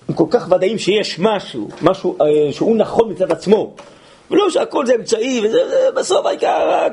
[0.09, 3.74] הם כל כך ודאים שיש משהו, משהו אה, שהוא נכון מצד עצמו,
[4.31, 6.89] ולא שהכל זה אמצעי, וזה בסוף העיקר,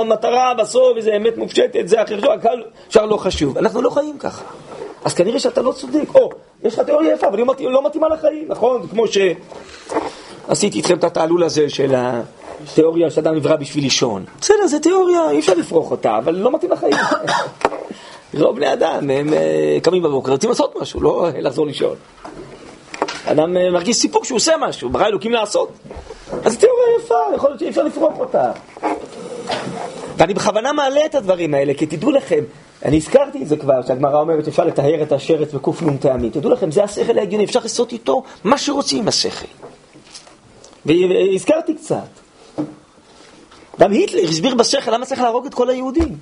[0.00, 3.58] המטרה בסוף, איזה אמת מופשטת, זה אחר, הכל שאר לא חשוב.
[3.58, 4.42] אנחנו לא חיים ככה.
[5.04, 6.14] אז כנראה שאתה לא צודק.
[6.14, 6.30] או,
[6.62, 8.88] יש לך תיאוריה יפה, אבל היא לא מתאימה לחיים, נכון?
[8.90, 14.24] כמו שעשיתי איתכם את התעלול הזה של התיאוריה שאדם נברא בשביל לישון.
[14.40, 16.94] בסדר, זו תיאוריה, אי אפשר לפרוח אותה, אבל לא מתאים לחיים.
[18.34, 21.96] רוב בני אדם, הם אה, קמים בבוקר, רוצים לעשות משהו, לא לחזור לישון.
[23.32, 25.72] אדם אה, מרגיש סיפוק שהוא עושה משהו, ברא אלוקים לעשות.
[26.44, 28.52] אז תיאוריה יפה, יכול להיות שאי אפשר לפרוק אותה.
[30.16, 32.44] ואני בכוונה מעלה את הדברים האלה, כי תדעו לכם,
[32.84, 36.30] אני הזכרתי את זה כבר, שהגמרא אומרת שאפשר לטהר את השרץ בק"ן טעמים.
[36.30, 39.46] תדעו לכם, זה השכל ההגיוני, אפשר לעשות איתו מה שרוצים עם השכל.
[40.86, 42.08] והזכרתי קצת.
[43.80, 46.16] גם היטלר הסביר בשכל למה צריך להרוג את כל היהודים.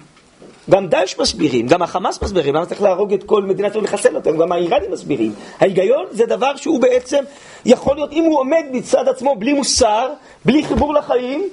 [0.71, 4.37] גם דאעש מסבירים, גם החמאס מסבירים, למה צריך להרוג את כל מדינת ישראל ולחסל אותם,
[4.37, 5.33] גם האיראנים מסבירים.
[5.61, 7.25] ההיגיון זה דבר שהוא בעצם
[7.65, 10.09] יכול להיות, אם הוא עומד מצד עצמו בלי מוסר,
[10.45, 11.49] בלי חיבור לחיים,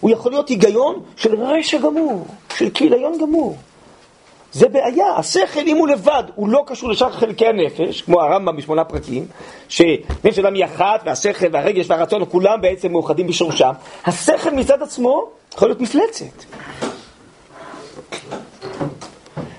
[0.00, 3.56] הוא יכול להיות היגיון של רשע גמור, של כיליון גמור.
[4.52, 8.84] זה בעיה, השכל אם הוא לבד, הוא לא קשור לשאר חלקי הנפש, כמו הרמב"ם בשמונה
[8.84, 9.26] פרקים,
[9.68, 13.72] שנפש אדם היא אחת, והשכל והרגש והרצון, כולם בעצם מאוחדים בשורשם.
[14.04, 16.44] השכל מצד עצמו יכול להיות מפלצת.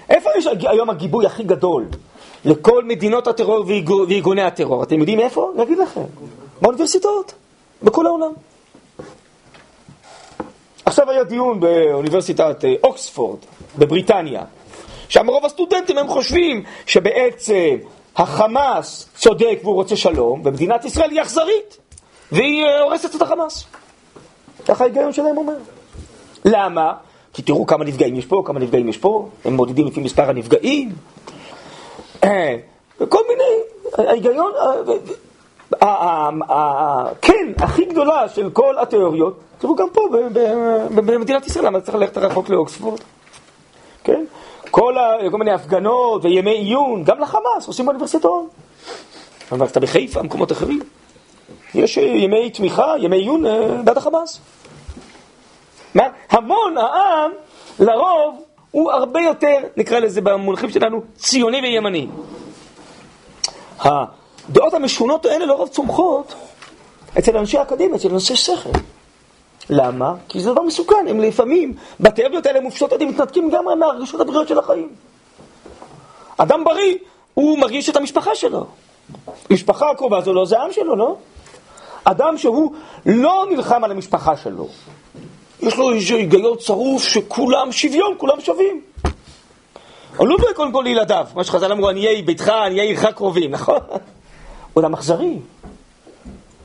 [0.09, 1.85] איפה יש היום הגיבוי הכי גדול
[2.45, 3.65] לכל מדינות הטרור
[4.07, 4.83] וארגוני הטרור?
[4.83, 5.51] אתם יודעים איפה?
[5.55, 6.03] אני אגיד לכם.
[6.61, 7.33] באוניברסיטאות,
[7.83, 8.31] בכל העולם.
[10.85, 13.39] עכשיו היה דיון באוניברסיטת אה, אוקספורד,
[13.77, 14.43] בבריטניה.
[15.09, 17.75] שם רוב הסטודנטים הם חושבים שבעצם
[18.15, 21.77] החמאס צודק והוא רוצה שלום, ומדינת ישראל היא אכזרית,
[22.31, 23.65] והיא אה, הורסת את החמאס.
[24.65, 25.57] ככה ההיגיון שלהם אומר.
[26.45, 26.93] למה?
[27.33, 30.89] כי תראו כמה נפגעים יש פה, כמה נפגעים יש פה, הם מודדים לפי מספר הנפגעים,
[32.99, 34.51] וכל מיני, ההיגיון,
[37.21, 40.01] כן, הכי גדולה של כל התיאוריות, תראו גם פה
[40.95, 42.99] במדינת ישראל, למה צריך ללכת רחוק לאוקספורד,
[44.03, 44.25] כן?
[44.71, 44.95] כל,
[45.31, 48.45] כל מיני הפגנות וימי עיון, גם לחמאס, עושים באוניברסיטאות.
[49.49, 50.79] באוניברסיטה בחיפה, מקומות אחרים.
[51.75, 54.39] יש ימי תמיכה, ימי עיון אה, בעד החמאס.
[55.95, 56.03] מה?
[56.29, 57.31] המון העם,
[57.79, 62.07] לרוב, הוא הרבה יותר, נקרא לזה במונחים שלנו, ציוני וימני.
[63.79, 66.33] הדעות המשונות האלה לרוב צומחות
[67.19, 68.69] אצל אנשי האקדמיה, אצל אנשי שכל.
[69.69, 70.13] למה?
[70.29, 74.59] כי זה דבר מסוכן, הם לפעמים, בתיאוריות האלה מופשטות, הם מתנתקים גם מהרגשות הבריאות של
[74.59, 74.89] החיים.
[76.37, 76.95] אדם בריא,
[77.33, 78.65] הוא מרגיש את המשפחה שלו.
[79.51, 81.15] משפחה הקרובה לא, זה העם שלו, לא?
[82.03, 82.73] אדם שהוא
[83.05, 84.67] לא נלחם על המשפחה שלו,
[85.61, 88.81] יש לו איזה היגיון צרוף שכולם שוויון, כולם שווים.
[90.17, 93.77] הוא לא דואג קודם כל לילדיו, מה שחז"ל אמרו, עניי ביתך, עניי עירך קרובים, נכון?
[94.73, 95.39] הוא אדם אכזרי,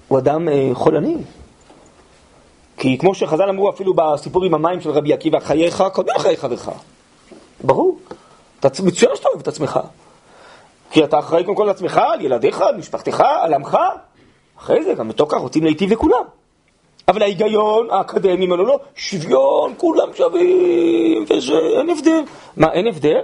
[0.08, 1.16] הוא אדם אה, חולני.
[2.76, 6.70] כי כמו שחז"ל אמרו אפילו בסיפור עם המים של רבי עקיבא, חייך קודם חיי חברך.
[7.64, 7.98] ברור,
[8.60, 9.80] אתה מצוין שאתה אוהב את עצמך.
[10.90, 13.78] כי אתה אחראי קודם כל לעצמך, על ילדיך, על משפחתך, על עמך.
[14.58, 16.24] אחרי זה גם בתוך כך רוצים להיטיב לכולם.
[17.08, 22.22] אבל ההיגיון האקדמי אומר לו, לא, שוויון, כולם שווים, וזה, אין הבדל.
[22.56, 23.20] מה, אין הבדל?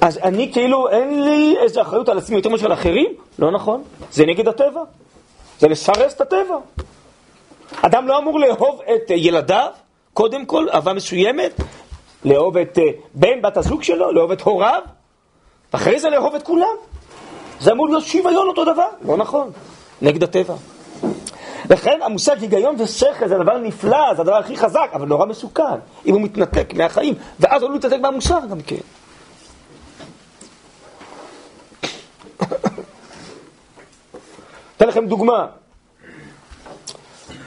[0.00, 3.12] אז אני כאילו, אין לי איזה אחריות על עצמי יותר מאשר על אחרים?
[3.38, 4.82] לא נכון, זה נגד הטבע.
[5.58, 6.56] זה לסרס את הטבע.
[7.82, 9.70] אדם לא אמור לאהוב את ילדיו,
[10.14, 11.60] קודם כל, אהבה מסוימת,
[12.24, 14.82] לאהוב את אה, בן, בת הזוג שלו, לאהוב את הוריו,
[15.72, 16.76] ואחרי זה לאהוב את כולם.
[17.60, 18.88] זה אמור להיות שוויון אותו דבר.
[19.04, 19.50] לא נכון,
[20.02, 20.54] נגד הטבע.
[21.70, 25.62] לכן המושג היגיון ושכל זה דבר נפלא, זה הדבר הכי חזק, אבל נורא מסוכן,
[26.06, 28.76] אם הוא מתנתק מהחיים, ואז הוא לא מתנתק מהמוסר גם כן.
[34.76, 35.46] אתן לכם דוגמה.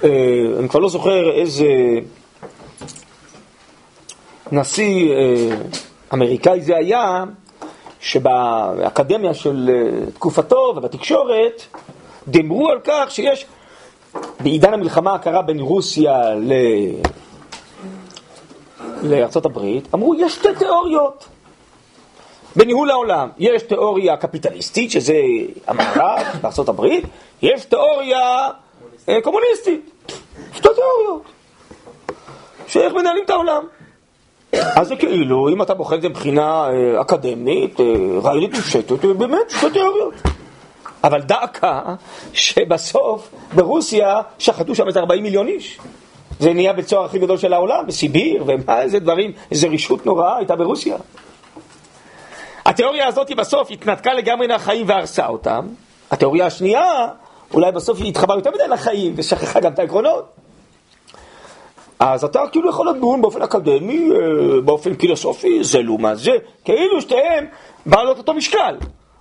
[0.04, 0.10] אה,
[0.60, 1.66] אני כבר לא זוכר איזה
[4.52, 5.56] נשיא אה,
[6.14, 7.24] אמריקאי זה היה,
[8.00, 11.62] שבאקדמיה של אה, תקופתו ובתקשורת
[12.28, 13.46] דיברו על כך שיש
[14.40, 16.54] בעידן המלחמה הקרה בין רוסיה ל...
[19.04, 21.28] לארצות הברית, אמרו יש שתי תיאוריות
[22.56, 23.30] בניהול העולם.
[23.38, 25.18] יש תיאוריה קפיטליסטית, שזה
[25.68, 27.06] המערב בארצות הברית,
[27.42, 28.50] יש תיאוריה
[29.10, 29.92] אה, קומוניסטית.
[30.54, 31.24] שתי תיאוריות.
[32.68, 33.64] שאיך מנהלים את העולם.
[34.52, 37.86] אז זה כאילו, אם אתה בוחר את זה מבחינה אה, אקדמית, אה,
[38.24, 40.14] רעיונית מופשטת, באמת שתי תיאוריות.
[41.04, 41.82] אבל דעקה
[42.34, 45.80] שבסוף ברוסיה שחטו שם איזה 40 מיליון איש.
[46.40, 50.38] זה נהיה בית סוהר הכי גדול של העולם, בסיביר, ומה, איזה דברים, איזה רישות נוראה
[50.38, 50.98] הייתה ברוסיה.
[52.66, 55.68] התיאוריה הזאת בסוף התנתקה לגמרי מהחיים והרסה אותם.
[56.12, 57.08] התיאוריה השנייה,
[57.54, 60.26] אולי בסוף היא התחברה יותר מדי לחיים ושכחה גם את העקרונות.
[62.00, 66.32] אז אתה כאילו יכול לדון באופן אקדמי, אה, באופן פילוסופי, זה לעומת זה,
[66.66, 67.46] כאילו שתיהם
[67.86, 68.76] בעלות אותו משקל.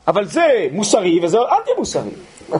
[0.08, 2.10] אבל זה מוסרי וזה אנטי מוסרי.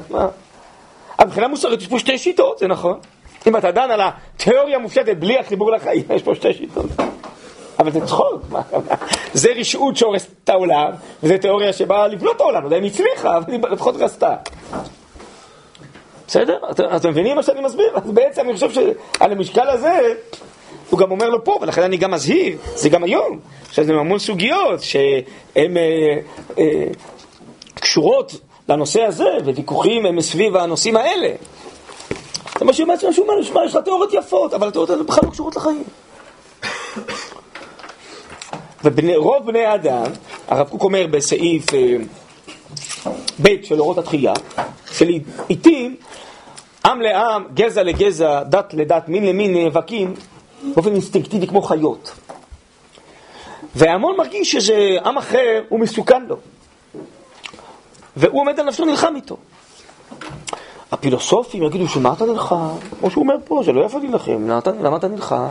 [1.25, 2.99] מבחינה מוסרית יש פה שתי שיטות, זה נכון.
[3.47, 6.87] אם אתה דן על התיאוריה המופשטת בלי החיבור לחיים, יש פה שתי שיטות.
[7.79, 8.43] אבל זה צחוק,
[9.35, 10.91] זה רשעות שהורסת את העולם,
[11.23, 14.35] וזו תיאוריה שבאה לבנות את העולם, אם הצליחה, אבל היא לפחות רסתה.
[16.27, 16.59] בסדר?
[16.97, 17.91] אתם מבינים מה שאני מסביר?
[17.95, 20.15] אז בעצם אני חושב שעל המשקל הזה,
[20.91, 23.39] הוא גם אומר לו פה, ולכן אני גם מזהיר, זה גם היום.
[23.69, 26.17] עכשיו זה המון סוגיות שהן אה,
[26.59, 26.85] אה,
[27.93, 28.33] קשורות
[28.69, 31.35] לנושא הזה, וויכוחים הם סביב הנושאים האלה.
[32.59, 35.31] זה מה שאומר, שהוא אומר, שמע, יש לך תיאוריות יפות, אבל התיאוריות האלה בכלל לא
[35.31, 35.85] קשורות לחיים.
[38.85, 40.05] ורוב בני האדם,
[40.49, 41.97] הרב קוק אומר בסעיף אה,
[43.43, 44.33] ב' של אורות התחייה,
[44.93, 45.97] שלעיתים
[46.87, 50.15] עם לעם, גזע לגזע, דת לדת, מין למין נאבקים
[50.75, 52.13] באופן אינסטינקטיבי כמו חיות.
[53.75, 56.37] וההמון מרגיש שזה עם אחר, הוא מסוכן לו.
[58.17, 59.37] והוא עומד על נפשו, נלחם איתו.
[60.93, 62.69] הפילוסופים יגידו, שמה אתה נלחם?
[63.01, 64.49] כמו שהוא אומר פה, זה לא יפה להילחם,
[64.81, 65.47] למה אתה נלחם?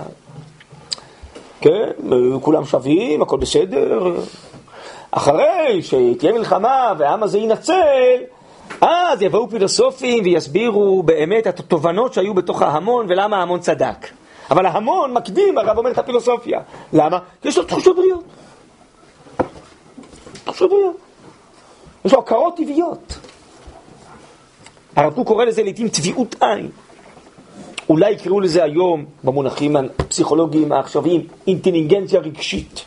[1.61, 1.89] כן,
[2.41, 4.15] כולם שווים, הכל בסדר.
[5.11, 8.17] אחרי שתהיה מלחמה והעם הזה ינצל,
[8.81, 14.07] אז יבואו פילוסופים ויסבירו באמת את התובנות שהיו בתוך ההמון ולמה ההמון צדק.
[14.51, 16.59] אבל ההמון מקדים, הרב אומר את הפילוסופיה.
[16.93, 17.19] למה?
[17.41, 18.23] כי יש לו תחושות בריאות.
[20.43, 20.97] תחושות בריאות.
[22.05, 23.17] יש לו הכרות טבעיות.
[24.95, 26.69] הרב קוק קורא לזה לעיתים טביעות עין.
[27.89, 32.85] אולי יקראו לזה היום, במונחים הפסיכולוגיים העכשוויים, אינטליגנציה רגשית.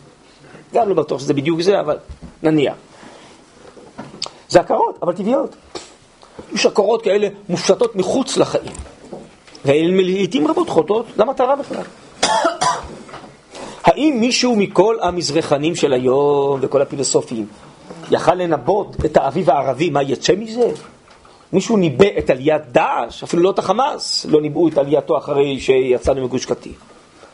[0.75, 1.99] גם לא בטוח שזה בדיוק זה, אבל
[2.43, 2.75] נניח.
[4.49, 5.57] זה הכרות, אבל טבעיות.
[6.53, 8.73] יש הכרות כאלה מופשטות מחוץ לחיים.
[9.65, 11.83] והן לעיתים רבות חוטאות למטרה בכלל.
[13.87, 17.47] האם מישהו מכל המזרחנים של היום וכל הפילוסופים
[18.11, 20.71] יכל לנבות את האביב הערבי, מה יצא מזה?
[21.53, 26.25] מישהו ניבא את עליית דאעש, אפילו לא את החמאס, לא ניבאו את עלייתו אחרי שיצאנו
[26.25, 26.77] מגוש קטיף.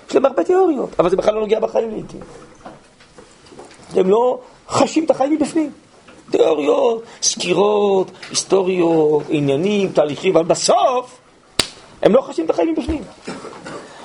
[0.08, 2.20] יש להם הרבה תיאוריות, אבל זה בכלל לא נוגע בחיים לעיתים.
[3.94, 5.70] הם לא חשים את החיים מבפנים.
[6.30, 11.18] תיאוריות, סקירות, היסטוריות, עניינים, תהליכים, אבל בסוף
[12.02, 13.02] הם לא חשים את החיים מבפנים.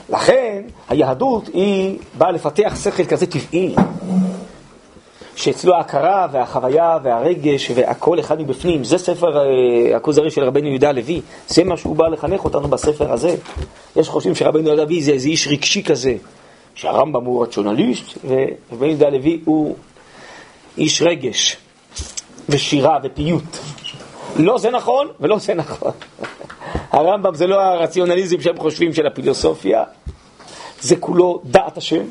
[0.10, 3.76] לכן היהדות היא באה לפתח שכל כזה טבעי,
[5.46, 8.84] שאצלו ההכרה והחוויה והרגש והכל אחד מבפנים.
[8.84, 13.12] זה ספר אה, הכוזרי של רבנו יהודה הלוי, זה מה שהוא בא לחנך אותנו בספר
[13.12, 13.36] הזה.
[13.96, 16.16] יש חושבים שרבנו יהודה הלוי זה איזה איש רגשי כזה,
[16.76, 19.76] שהרמב"ם הוא רציונליסט, ורבנו יהודה הלוי הוא
[20.78, 21.58] איש רגש
[22.50, 23.58] ושירה ופיוט.
[24.36, 25.92] לא זה נכון ולא זה נכון.
[26.92, 29.84] הרמב"ם זה לא הרציונליזם שהם חושבים של הפילוסופיה,
[30.82, 32.04] זה כולו דעת השם.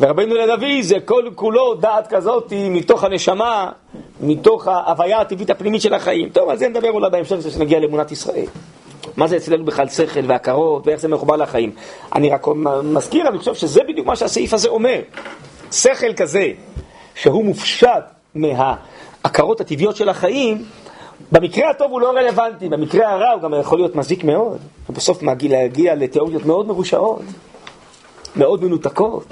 [0.00, 3.70] ורבנו לנביא זה כל כולו דעת כזאת מתוך הנשמה,
[4.20, 6.28] מתוך ההוויה הטבעית הפנימית של החיים.
[6.28, 8.46] טוב, על זה נדבר אולי בהמשך כשנגיע לאמונת ישראל.
[9.16, 11.72] מה זה אצלנו בכלל שכל והכרות ואיך זה מחובר לחיים.
[12.14, 12.46] אני רק
[12.84, 15.00] מזכיר, אני חושב שזה בדיוק מה שהסעיף הזה אומר.
[15.72, 16.48] שכל כזה,
[17.14, 20.64] שהוא מופשט מהעקרות הטבעיות של החיים,
[21.32, 24.58] במקרה הטוב הוא לא רלוונטי, במקרה הרע הוא גם יכול להיות מזיק מאוד,
[24.90, 27.22] ובסוף מגיע להגיע לתיאוריות מאוד מרושעות,
[28.36, 29.24] מאוד מנותקות,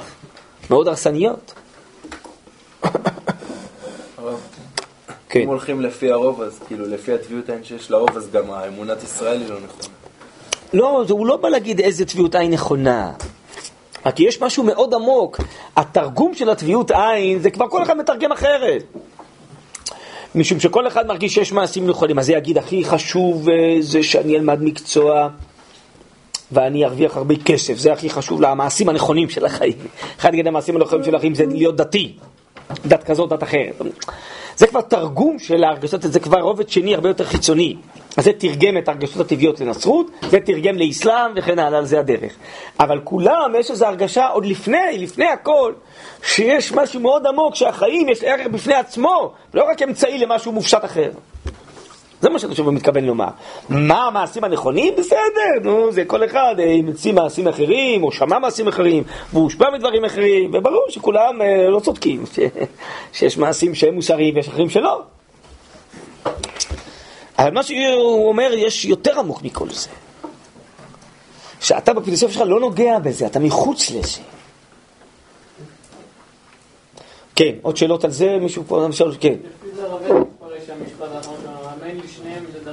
[0.72, 1.54] מאוד הרסניות.
[5.28, 5.40] כן.
[5.40, 9.40] אם הולכים לפי הרוב, אז כאילו, לפי הטביעות העין שיש לרוב, אז גם האמונת ישראל
[9.40, 9.94] היא לא נכונה.
[10.72, 13.12] לא, הוא לא בא להגיד איזה טביעות עין נכונה.
[14.06, 15.40] רק יש משהו מאוד עמוק.
[15.76, 18.84] התרגום של הטביעות עין, זה כבר כל אחד מתרגם אחרת.
[20.34, 22.18] משום שכל אחד מרגיש שיש מעשים נכונים.
[22.18, 25.28] אז זה יגיד, הכי חשוב אה, זה שאני אלמד מקצוע
[26.52, 27.74] ואני ארוויח הרבה כסף.
[27.74, 29.76] זה הכי חשוב למעשים הנכונים של החיים.
[30.18, 32.12] אחד יגיד המעשים הנכונים של החיים זה להיות דתי.
[32.86, 33.82] דת כזאת, דת אחרת.
[34.56, 37.76] זה כבר תרגום של ההרגשות, זה כבר רובד שני הרבה יותר חיצוני.
[38.16, 42.32] אז זה תרגם את ההרגשות הטבעיות לנצרות, זה תרגם לאסלאם וכן הלאה, על זה הדרך.
[42.80, 45.72] אבל כולם, יש איזו הרגשה עוד לפני, לפני הכל,
[46.22, 51.10] שיש משהו מאוד עמוק, שהחיים יש ערך בפני עצמו, לא רק אמצעי למשהו מופשט אחר.
[52.22, 53.28] זה מה הוא מתכוון לומר.
[53.68, 54.94] מה המעשים הנכונים?
[54.98, 59.02] בסדר, נו, זה כל אחד המציא מעשים אחרים, או שמע מעשים אחרים,
[59.32, 62.38] והוא הושפע מדברים אחרים, וברור שכולם אה, לא צודקים, ש...
[63.12, 65.02] שיש מעשים שהם מוסריים ויש אחרים שלא.
[67.38, 69.88] אבל מה שהוא אומר, יש יותר עמוק מכל זה.
[71.60, 74.20] שאתה בפילוסופיה שלך לא נוגע בזה, אתה מחוץ לזה.
[77.36, 78.36] כן, עוד שאלות על זה?
[78.40, 78.86] מישהו פה?
[79.20, 79.32] כן.
[79.32, 82.71] לפי זה רבי מפרש המשפט האחרון שלנו, האמן לשניהם זה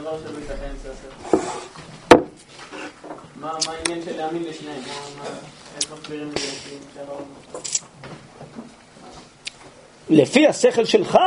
[10.09, 11.17] לפי השכל שלך,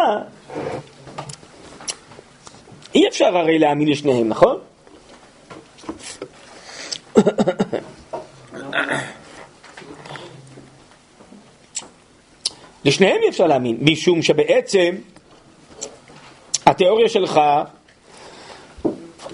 [2.94, 4.58] אי אפשר הרי להאמין לשניהם, נכון?
[12.84, 14.96] לשניהם אי אפשר להאמין, משום שבעצם
[16.66, 17.40] התיאוריה שלך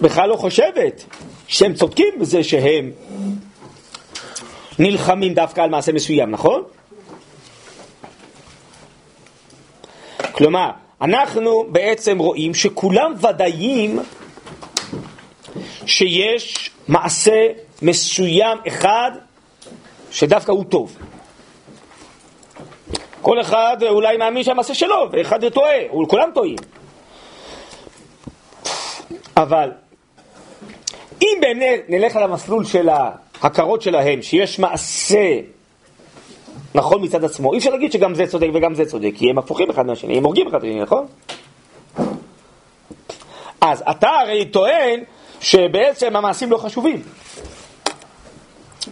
[0.01, 1.05] בכלל לא חושבת
[1.47, 2.91] שהם צודקים בזה שהם
[4.79, 6.63] נלחמים דווקא על מעשה מסוים, נכון?
[10.33, 10.71] כלומר,
[11.01, 14.01] אנחנו בעצם רואים שכולם ודאיים
[15.87, 17.47] שיש מעשה
[17.83, 19.11] מסוים אחד
[20.11, 20.97] שדווקא הוא טוב.
[23.23, 25.77] כל אחד אולי מאמין שהמעשה שלו, ואחד טועה,
[26.09, 26.57] כולם טועים.
[29.37, 29.71] אבל
[31.23, 35.41] אם באמת נלך על המסלול של ההכרות שלהם, שיש מעשה
[36.75, 39.71] נכון מצד עצמו, אי אפשר להגיד שגם זה צודק וגם זה צודק, כי הם הפוכים
[39.71, 41.07] אחד מהשני, הם הורגים אחד מהשני, נכון?
[43.61, 45.01] אז אתה הרי טוען
[45.41, 47.03] שבעצם המעשים לא חשובים.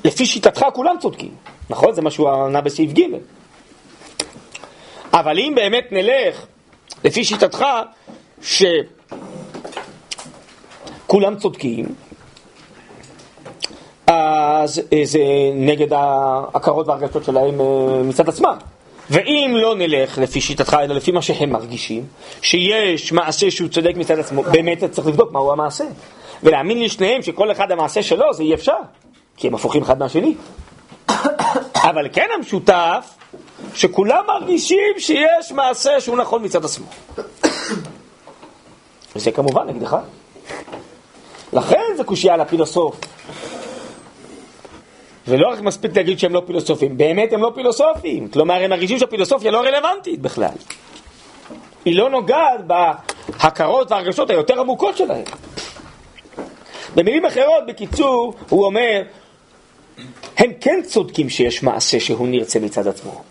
[0.04, 1.34] לפי שיטתך כולם צודקים,
[1.70, 1.94] נכון?
[1.94, 3.02] זה מה שהוא ענה בסעיף ג'.
[5.12, 6.46] אבל אם באמת נלך
[7.04, 7.64] לפי שיטתך
[11.06, 11.86] שכולם צודקים,
[14.06, 15.20] אז אה, זה
[15.54, 18.56] נגד ההכרות והרגשות שלהם אה, מצד עצמם.
[19.10, 22.06] ואם לא נלך לפי שיטתך, אלא לפי מה שהם מרגישים,
[22.42, 25.84] שיש מעשה שהוא צודק מצד עצמו, באמת צריך לבדוק מהו המעשה.
[26.42, 28.76] ולהאמין לשניהם שכל אחד המעשה שלו, זה אי אפשר,
[29.36, 30.34] כי הם הפוכים אחד מהשני.
[31.90, 33.14] אבל כן המשותף,
[33.74, 36.86] שכולם מרגישים שיש מעשה שהוא נכון מצד עצמו.
[39.16, 39.96] וזה כמובן נגדך.
[41.52, 42.96] לכן זה קושייה על הפילוסוף.
[45.28, 48.28] ולא רק מספיק להגיד שהם לא פילוסופים, באמת הם לא פילוסופים.
[48.28, 50.54] כלומר, הם מרגישים שהפילוסופיה לא רלוונטית בכלל.
[51.84, 55.24] היא לא נוגעת בהכרות והרגשות היותר עמוקות שלהם.
[56.94, 59.02] במילים אחרות, בקיצור, הוא אומר,
[60.36, 63.22] הם כן צודקים שיש מעשה שהוא נרצה מצד עצמו.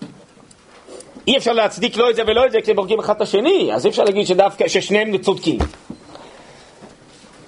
[1.28, 3.86] אי אפשר להצדיק לא את זה ולא את זה כשהם הורגים אחד את השני, אז
[3.86, 5.58] אי אפשר להגיד שדווקא, ששניהם צודקים.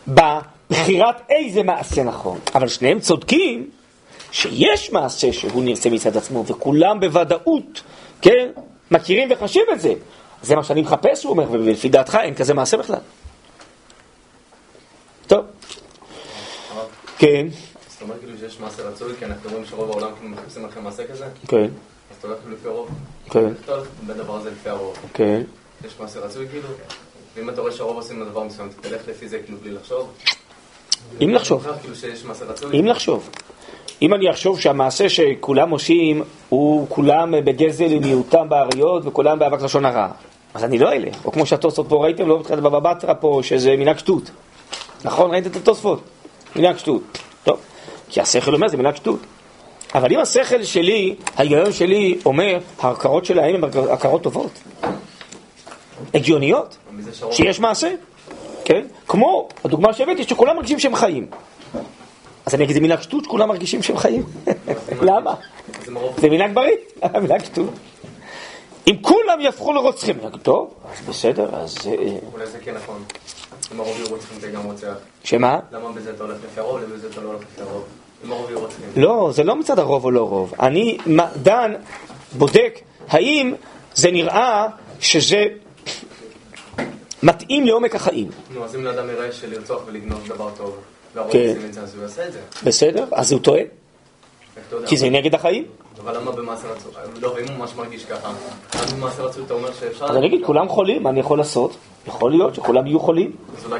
[0.08, 3.70] בבחירת איזה מעשה נכון, אבל שניהם צודקים
[4.32, 7.82] שיש מעשה שהוא נרצה מצד עצמו, וכולם בוודאות,
[8.22, 8.50] כן,
[8.92, 9.94] מכירים וחשים את זה.
[10.42, 13.00] זה מה שאני מחפש, הוא אומר, ולפי דעתך אין כזה מעשה בכלל.
[15.28, 15.46] טוב.
[17.18, 17.48] כן,
[17.90, 21.08] זאת אומרת כאילו שיש מעשה רצוי, כי אנחנו רואים שרוב העולם כאילו מחפשים לכם מעשה
[21.08, 21.68] כזה, אז כן,
[22.20, 22.90] אתה הולך לפי הרוב.
[23.30, 24.98] כן, איך אתה הולך בין הדבר הזה לפי הרוב?
[25.14, 25.42] כן.
[25.86, 26.68] יש מעשה רצוי כאילו?
[27.36, 30.14] ואם אתה רואה שהרוב עושים לדבר מסוים, אתה תלך לפי זה כאילו בלי לחשוב?
[31.22, 31.68] אם לחשוב.
[31.82, 32.74] כאילו?
[32.74, 33.30] אם לחשוב.
[34.02, 40.08] אם אני אחשוב שהמעשה שכולם עושים הוא כולם בגזל מיעוטם באריות וכולם באבק לשון הרע,
[40.54, 41.26] אז אני לא אלך.
[41.26, 44.32] או כמו שהתוספות פה ראיתם, לא בתחילת בבא בתרא פה, שזה מנהג שטות.
[45.04, 45.32] נכון?
[45.32, 46.02] ראיתם את התוספות?
[46.56, 47.02] מנהג שטות.
[47.44, 47.60] טוב,
[48.10, 49.20] כי השכל אומר זה מנהג שטות.
[49.96, 54.52] אבל אם השכל שלי, ההיגיון שלי אומר, ההכרות שלהם הן הכרות טובות.
[56.14, 56.78] הגיוניות.
[57.32, 57.94] שיש מעשה,
[58.66, 58.86] כן?
[59.08, 61.28] כמו הדוגמה שהבאתי, שכולם מרגישים שהם חיים.
[62.48, 64.24] אז אני אגיד, זה מנהג שטות שכולם מרגישים שהם חיים.
[65.10, 65.34] למה?
[66.18, 66.76] זה מנהג בריא,
[67.24, 67.70] מנהג שטות.
[68.88, 71.78] אם כולם יהפכו לרוצחים, טוב, אז בסדר, אז...
[71.88, 71.94] אה,
[72.34, 73.04] אולי זה כן נכון.
[73.74, 74.94] אם הרוב יהיו רוצחים זה גם רוצח.
[75.24, 75.60] שמה?
[75.72, 77.84] למה בזה אתה הולך לפי הרוב, ובזה אתה לא הולך לפי הרוב?
[78.26, 78.86] אם הרוב יהיו רוצחים.
[78.96, 80.54] לא, זה לא מצד הרוב או לא רוב.
[80.60, 80.98] אני
[81.44, 81.74] דן,
[82.38, 82.80] בודק,
[83.10, 83.54] האם
[83.96, 84.68] זה נראה
[85.00, 85.46] שזה
[87.24, 88.30] מתאים לעומק החיים.
[88.54, 90.78] נו, אז אם לאדם יראה שלרצוח ולגנוב דבר טוב,
[91.32, 91.56] כן.
[92.28, 92.40] את זה.
[92.64, 93.06] בסדר?
[93.12, 93.62] אז הוא טועה?
[94.86, 95.66] כי זה נגד החיים.
[96.04, 96.92] אבל למה במעשה רצוי?
[97.22, 98.32] לא, ואם הוא ממש מרגיש ככה,
[98.74, 100.06] אז במעשה רצוי אתה אומר שאפשר...
[100.06, 101.76] אז אני אגיד, כולם חולים, מה אני יכול לעשות?
[102.08, 103.32] יכול להיות שכולם יהיו חולים.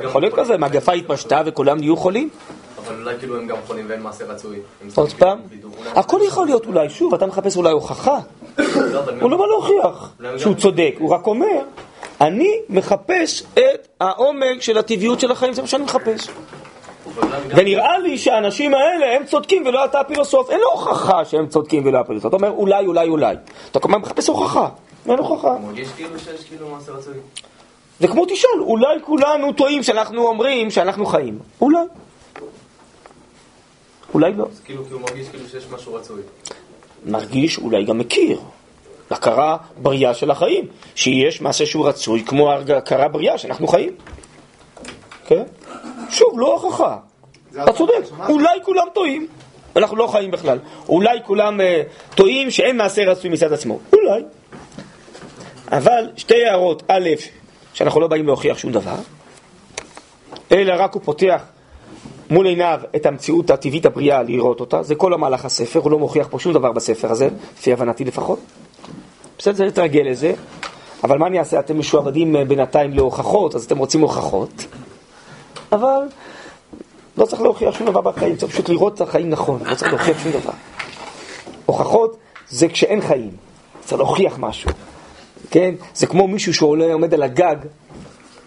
[0.04, 2.30] יכול להיות כזה, מגפה התפשטה וכולם נהיו חולים.
[2.78, 4.60] אבל אולי כאילו הם גם חולים ואין מעשה רצוי.
[4.96, 5.40] עוד פעם.
[5.80, 8.20] אולי- הכל יכול להיות אולי, שוב, אתה מחפש אולי הוכחה.
[8.58, 8.66] לא,
[9.22, 11.62] הוא לא בא להוכיח שהוא צודק, הוא רק אומר,
[12.22, 16.28] אני מחפש את העומק של הטבעיות של החיים, זה מה שאני מחפש.
[17.50, 22.00] ונראה לי שהאנשים האלה הם צודקים ולא אתה הפילוסוף, אין לו הוכחה שהם צודקים ולא
[22.00, 22.30] הפילוסוף.
[22.30, 23.36] אתה אומר אולי, אולי, אולי.
[23.72, 24.70] אתה כל הזמן מחפש הוכחה,
[25.10, 25.58] אין הוכחה.
[25.66, 27.14] מרגיש כאילו שיש כאילו מעשה רצוי.
[28.00, 31.40] זה כמו תשאל, אולי כולנו טועים שאנחנו אומרים שאנחנו חיים.
[31.62, 31.80] אולי.
[34.14, 34.46] אולי לא.
[34.52, 36.22] אז כאילו כי הוא מרגיש כאילו שיש משהו רצוי.
[37.06, 38.40] מרגיש, אולי גם מכיר.
[39.12, 43.94] הכרה בריאה של החיים, שיש מעשה שהוא רצוי, כמו הכרה בריאה שאנחנו חיים.
[45.28, 45.44] כן?
[46.10, 46.98] שוב, לא הוכחה.
[47.64, 47.94] אתה צודק,
[48.30, 49.28] אולי כולם טועים.
[49.76, 50.60] אנחנו לא חיים בכלל.
[50.90, 51.82] אולי כולם אה,
[52.16, 53.80] טועים שאין מעשה רצוי מצד עצמו.
[53.94, 54.24] אולי.
[55.72, 56.84] אבל שתי הערות.
[56.88, 57.10] א',
[57.74, 58.96] שאנחנו לא באים להוכיח שום דבר,
[60.52, 61.42] אלא רק הוא פותח
[62.30, 66.28] מול עיניו את המציאות הטבעית הבריאה לראות אותה, זה כל המהלך הספר, הוא לא מוכיח
[66.32, 68.40] פה שום דבר בספר הזה, לפי הבנתי לפחות.
[69.38, 70.34] בסדר, צריך להתרגל לזה,
[71.04, 74.66] אבל מה אני אעשה, אתם משועבדים אה, בינתיים להוכחות, אז אתם רוצים הוכחות,
[75.72, 76.00] אבל
[77.18, 80.24] לא צריך להוכיח שום דבר בחיים, צריך פשוט לראות את החיים נכון, לא צריך להוכיח
[80.24, 80.52] שום דבר.
[81.66, 82.18] הוכחות
[82.50, 83.32] זה כשאין חיים,
[83.82, 84.72] צריך להוכיח משהו,
[85.50, 85.76] כן?
[85.96, 87.56] זה כמו מישהו שעולה, עומד על הגג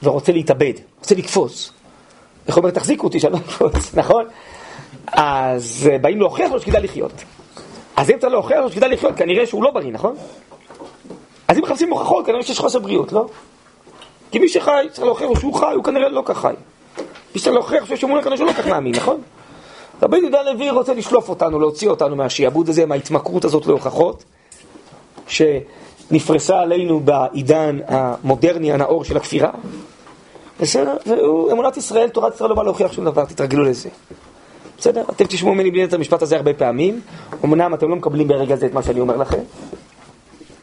[0.03, 1.73] ורוצה להתאבד, רוצה לקפוץ.
[2.49, 4.25] איך אומר, תחזיקו אותי שאני לא אקפוץ, נכון?
[5.07, 7.13] אז אה, באים להוכיח לו שכדאי לחיות.
[7.97, 10.17] אז אם צריך להוכיח לו שכדאי לחיות, כנראה שהוא לא בריא, נכון?
[11.49, 13.27] אז אם מחפשים הוכחות, כנראה שיש חוסר בריאות, לא?
[14.31, 16.55] כי מי שחי, צריך להוכיח לו שהוא חי, הוא כנראה לא כך חי.
[17.37, 19.21] שצריך להוכיח אמונה, כנראה שהוא לא כך מאמין, נכון?
[20.03, 24.25] רבי יהודה הלוי רוצה לשלוף אותנו, להוציא אותנו מהשיעבוד הזה, מההתמכרות הזאת להוכחות,
[25.29, 29.51] שנפרסה עלינו בעידן המודרני הנאור של הכפירה.
[30.61, 30.97] בסדר?
[31.07, 33.89] ואמונת ישראל, תורת ישראל לא באה להוכיח שום דבר, תתרגלו לזה.
[34.79, 35.05] בסדר?
[35.11, 37.01] אתם תשמעו ממני בלי את המשפט הזה הרבה פעמים,
[37.45, 39.41] אמנם אתם לא מקבלים ברגע זה את מה שאני אומר לכם,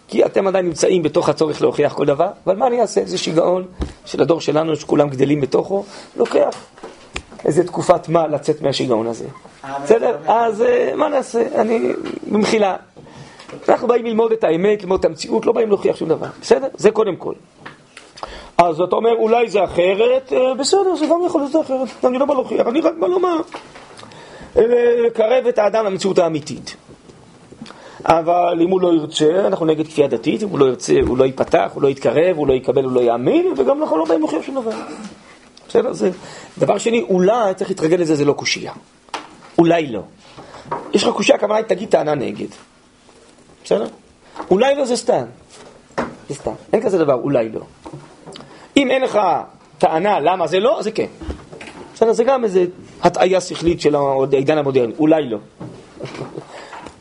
[0.08, 3.02] כי אתם עדיין נמצאים בתוך הצורך להוכיח כל דבר, אבל מה אני אעשה?
[3.06, 3.66] זה שיגעון
[4.06, 5.84] של הדור שלנו, שכולם גדלים בתוכו,
[6.18, 6.56] לוקח
[7.46, 9.26] איזה תקופת מה לצאת מהשיגעון הזה.
[9.84, 10.18] בסדר?
[10.28, 11.44] אז אה, מה נעשה?
[11.56, 11.94] אני,
[12.32, 12.76] במחילה.
[13.70, 16.28] אנחנו באים ללמוד את האמת, ללמוד את המציאות, לא באים להוכיח שום דבר.
[16.42, 16.68] בסדר?
[16.78, 17.34] זה קודם כל.
[18.58, 22.06] אז אתה אומר, אולי זה אחרת, אה, בסדר, זה גם יכול להיות זה אחרת.
[22.06, 23.38] אני לא בא להוכיח, אני רק בא לומר,
[24.58, 24.64] אה,
[25.06, 26.76] לקרב את האדם למציאות האמיתית.
[28.06, 31.24] אבל אם הוא לא ירצה, אנחנו נגד כפייה דתית, אם הוא לא ירצה, הוא לא
[31.24, 34.42] ייפתח, הוא לא יתקרב, הוא לא יקבל, הוא לא יאמין, וגם אנחנו לא באים להוכיח
[34.42, 34.72] שום דבר.
[35.68, 35.94] בסדר?
[35.94, 36.12] זה...
[36.58, 38.74] דבר שני, אולי צריך להתרגל לזה, זה לא קושייה.
[39.58, 40.02] אולי לא.
[40.94, 42.48] יש לך קושייה, הכוונה תגיד טענה נגד.
[43.64, 43.88] בסדר?
[44.52, 45.24] אולי לא זה סתם.
[46.30, 46.52] זה סתם.
[46.74, 47.62] אין כזה דבר, אולי לא.
[48.78, 49.20] אם אין לך
[49.78, 51.06] טענה למה זה לא, זה כן.
[51.94, 52.60] בסדר, זה גם איזו
[53.04, 55.38] הטעיה שכלית של העידן המודרני, אולי לא.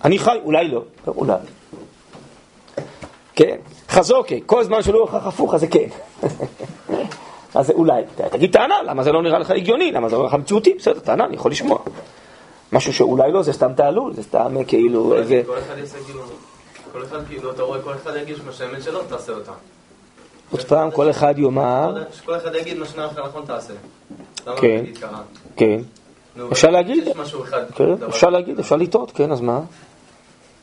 [0.07, 1.35] אני חי, אולי לא, אולי.
[3.35, 3.57] כן?
[3.89, 5.89] חזוקי, כל זמן שלא הוכח הפוך, אז זה כן.
[7.55, 8.03] אז זה אולי.
[8.31, 9.93] תגיד טענה, למה זה לא נראה לך הגיוני?
[9.93, 10.75] למה זה לא נראה לך מציאותי?
[10.75, 11.79] בסדר, טענה, אני יכול לשמוע.
[12.73, 15.17] משהו שאולי לא, זה סתם תעלול, זה סתם אה, כאילו...
[15.17, 15.43] איזה...
[15.47, 16.23] כל אחד יעשה כאילו,
[16.93, 19.53] כל אחד כאילו, אתה רואה, כל אחד יגיד מהשמן שלו, תעשה אותה.
[20.51, 23.75] עוד פעם, כל אחד יאמר, שכל אחד יגיד מה שנראה לך נכון, תעשה.
[24.57, 24.85] כן.
[25.57, 25.81] כן,
[26.53, 27.09] אפשר להגיד.
[27.75, 29.61] כן, אפשר להגיד, אפשר לטעות, כן, אז מה?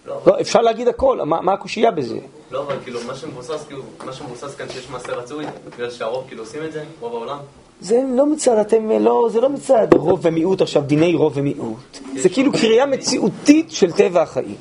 [0.07, 2.17] לא, לא, אפשר להגיד הכל, מה מה הקושייה בזה?
[2.51, 5.45] לא, אבל כאילו, מה שמבוסס, כאילו, מה שמבוסס כאן שיש מעשה רצוי,
[5.75, 7.37] בגלל שהרוב כאילו עושים את זה, רוב העולם.
[7.81, 11.97] זה לא מצד, אתם לא, זה לא מצד רוב ומיעוט עכשיו, דיני רוב ומיעוט.
[12.15, 14.55] זה כאילו קריאה מציאותית של טבע החיים.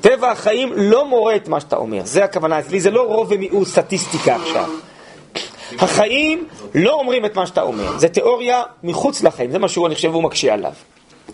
[0.00, 3.68] טבע החיים לא מורה את מה שאתה אומר, זה הכוונה אצלי, זה לא רוב ומיעוט
[3.68, 4.70] סטטיסטיקה עכשיו.
[5.78, 9.94] החיים לא אומרים את מה שאתה אומר, זה תיאוריה מחוץ לחיים, זה מה שהוא, אני
[9.94, 10.72] חושב, הוא מקשה עליו.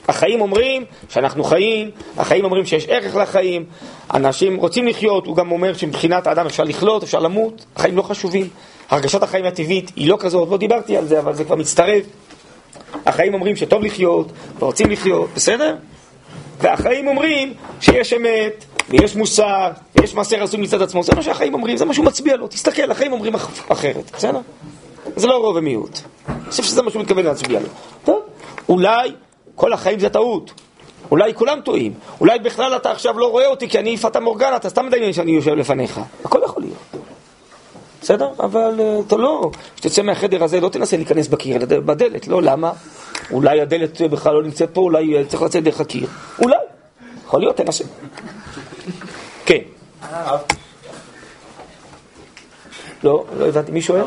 [0.08, 3.64] החיים אומרים שאנחנו חיים, החיים אומרים שיש ערך לחיים,
[4.14, 8.48] אנשים רוצים לחיות, הוא גם אומר שמבחינת האדם אפשר לחלות, אפשר למות, החיים לא חשובים.
[8.90, 12.04] הרגשת החיים הטבעית היא לא כזאת, לא דיברתי על זה, אבל זה כבר מצטרף.
[13.06, 15.76] החיים אומרים שטוב לחיות, ורוצים לחיות, בסדר?
[16.60, 21.76] והחיים אומרים שיש אמת, ויש מוסר, ויש מעשה רצוי מצד עצמו, זה מה שהחיים אומרים,
[21.76, 24.38] זה מה שהוא מצביע לו, תסתכל, החיים אומרים אח- אחרת, בסדר?
[25.16, 25.98] זה לא רוב ומיעוט.
[26.28, 27.66] אני חושב שזה מה שהוא מתכוון להצביע לו.
[28.04, 28.20] טוב,
[28.68, 29.12] אולי
[29.54, 30.52] כל החיים זה טעות.
[31.10, 31.92] אולי כולם טועים.
[32.20, 35.32] אולי בכלל אתה עכשיו לא רואה אותי כי אני פטה מורגנה, אתה סתם מדמיין שאני
[35.32, 36.00] יושב לפניך.
[36.24, 37.04] הכל יכול להיות.
[38.02, 38.28] בסדר?
[38.38, 42.28] אבל אה, אתה לא, כשתצא מהחדר הזה לא תנסה להיכנס בקיר, אלא בדלת.
[42.28, 42.72] לא, למה?
[43.30, 46.06] אולי הדלת בכלל לא נמצאת פה, אולי אה, צריך לצאת דרך הקיר.
[46.38, 46.56] אולי.
[47.26, 47.84] יכול להיות, תנסה.
[49.46, 49.58] כן.
[53.02, 54.04] לא, לא הבנתי, מי שואל?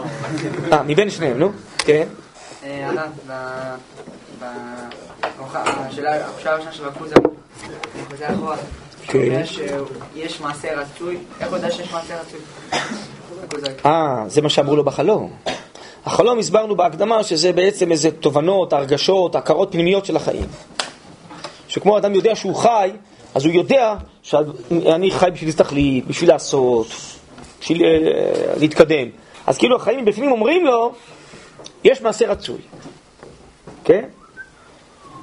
[0.71, 1.51] אה, מבין שניהם, נו.
[1.77, 2.07] כן.
[4.41, 7.15] ענת, ב- ב- השאלה השאלה הראשונה של הקוזה,
[7.95, 8.57] אני חוזר אחורה.
[9.07, 9.45] כן.
[9.45, 12.39] שיש מעשה רצוי, איך הוא יודע שיש מעשה רצוי?
[13.85, 15.33] אה, זה מה שאמרו לו בחלום.
[16.05, 20.47] החלום הסברנו בהקדמה שזה בעצם איזה תובנות, הרגשות, הכרות פנימיות של החיים.
[21.67, 22.91] שכמו אדם יודע שהוא חי,
[23.35, 26.87] אז הוא יודע שאני חי בשביל תכלית, בשביל לעשות,
[27.61, 29.07] בשביל אה, להתקדם.
[29.47, 30.93] אז כאילו החיים מבפנים אומרים לו,
[31.83, 32.57] יש מעשה רצוי.
[33.83, 34.05] כן?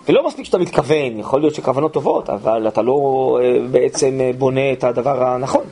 [0.08, 2.94] ולא מספיק שאתה מתכוון, יכול להיות שכוונות טובות, אבל אתה לא
[3.42, 5.64] אה, בעצם אה, בונה את הדבר הנכון.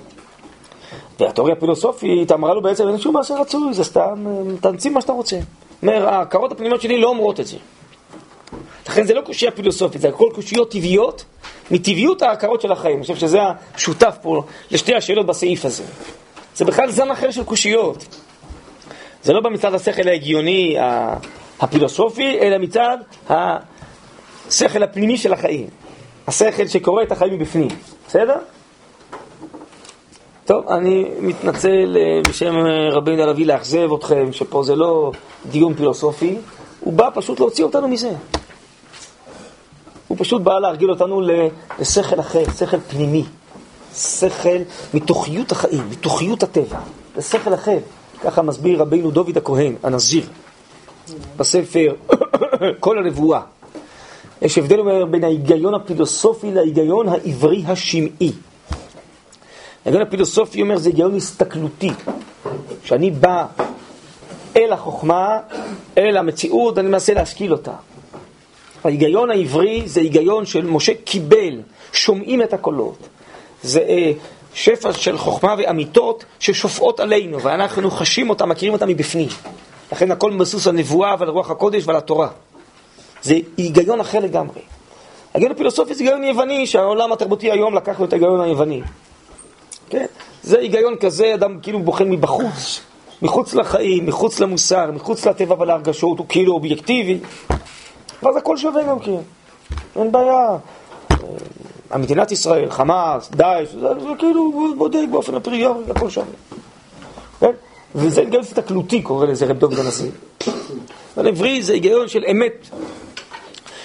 [1.21, 5.13] והתיאוריה הפילוסופית אמרה לו בעצם אין שום מעשה רצוי, זה סתם, אה, תמציא מה שאתה
[5.13, 5.37] רוצה.
[5.83, 7.57] אומר, ההכרות הפנימיות שלי לא אומרות את זה.
[8.89, 11.25] לכן זה לא קושייה פילוסופית, זה הכל קושיות טבעיות,
[11.71, 12.95] מטבעיות ההכרות של החיים.
[12.97, 13.39] אני חושב שזה
[13.75, 15.85] השותף פה לשתי השאלות בסעיף הזה.
[16.57, 18.17] זה בכלל זן אחר של קושיות.
[19.23, 21.17] זה לא בא מצד השכל ההגיוני ה-
[21.61, 22.99] הפילוסופי, אלא מצד
[24.53, 25.67] השכל הפנימי של החיים.
[26.27, 27.69] השכל שקורא את החיים מבפנים.
[28.09, 28.37] בסדר?
[30.45, 35.13] טוב, אני מתנצל אה, בשם אה, רבי לביא לאכזב אתכם, שפה זה לא
[35.51, 36.37] דיון פילוסופי,
[36.81, 38.11] הוא בא פשוט להוציא אותנו מזה.
[40.09, 41.23] הוא פשוט בא להרגיל אותנו
[41.79, 43.25] לשכל אחר, שכל פנימי,
[43.95, 44.59] שכל
[44.95, 46.79] מתוכיות החיים, מתוכיות הטבע,
[47.17, 47.79] לשכל אחר.
[48.25, 50.25] ככה מסביר רבינו דוד הכהן, הנזיר,
[51.37, 51.95] בספר
[52.81, 53.41] כל הנבואה.
[54.43, 58.33] יש הבדל בין ההיגיון הפילוסופי להיגיון העברי השמעי.
[59.85, 61.91] ההיגיון הפילוסופי אומר זה היגיון הסתכלותי,
[62.85, 63.47] שאני בא
[64.57, 65.39] אל החוכמה,
[65.99, 67.73] אל המציאות, אני מנסה להשכיל אותה.
[68.85, 71.61] ההיגיון העברי זה היגיון של משה קיבל,
[71.93, 72.99] שומעים את הקולות.
[73.63, 74.13] זה אה,
[74.55, 79.29] שפע של חוכמה ואמיתות ששופעות עלינו, ואנחנו חשים אותה, מכירים אותה מבפנים.
[79.93, 82.29] לכן הכל מבסוס על נבואה ועל רוח הקודש ועל התורה.
[83.23, 84.61] זה היגיון אחר לגמרי.
[85.35, 88.83] ההיגיון הפילוסופי זה היגיון יווני, שהעולם התרבותי היום לקח לו את ההיגיון היווני.
[89.91, 90.07] כן?
[90.43, 92.81] זה היגיון כזה, אדם כאילו בוחן מבחוץ,
[93.23, 97.19] מחוץ לחיים, מחוץ למוסר, מחוץ לטבע ולהרגשות, הוא כאילו אובייקטיבי.
[98.23, 99.21] ואז הכל שווה גם כן,
[99.97, 100.57] אין בעיה.
[101.93, 106.27] אה, מדינת ישראל, חמאס, דאעש, זה, זה כאילו בודק באופן אפריורי, הכל שווה.
[107.41, 107.53] כן?
[107.95, 110.11] וזה היגיון הסתכלותי, קורא לזה רב דוד הנשיא.
[111.17, 112.69] אבל עברי זה היגיון של אמת,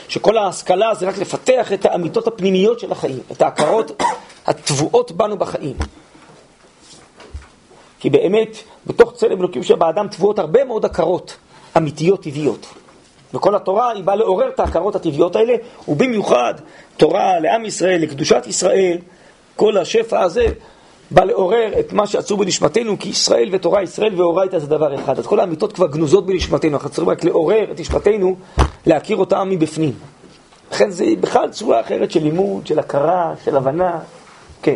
[0.08, 4.04] שכל ההשכלה זה רק לפתח את האמיתות הפנימיות של החיים, את ההכרות
[4.46, 5.76] הטבועות בנו בחיים.
[8.00, 11.38] כי באמת, בתוך צלם אלוקים שבאדם טבועות הרבה מאוד הכרות
[11.78, 12.66] אמיתיות טבעיות.
[13.34, 15.54] וכל התורה היא באה לעורר את ההכרות הטבעיות האלה,
[15.88, 16.54] ובמיוחד
[16.98, 18.98] תורה לעם ישראל, לקדושת ישראל,
[19.56, 20.48] כל השפע הזה
[21.12, 25.20] בא לעורר את מה שעצור בנשמתנו, כי ישראל ותורה, ישראל ואורייתא זה דבר אחד.
[25.20, 28.36] אז כל האמיתות כבר גנוזות בנשמתנו, אנחנו צריכים רק לעורר את נשמתנו,
[28.86, 29.94] להכיר אותה מבפנים.
[30.72, 34.00] לכן זה בכלל צורה אחרת של לימוד, של הכרה, של הבנה.
[34.62, 34.76] כן.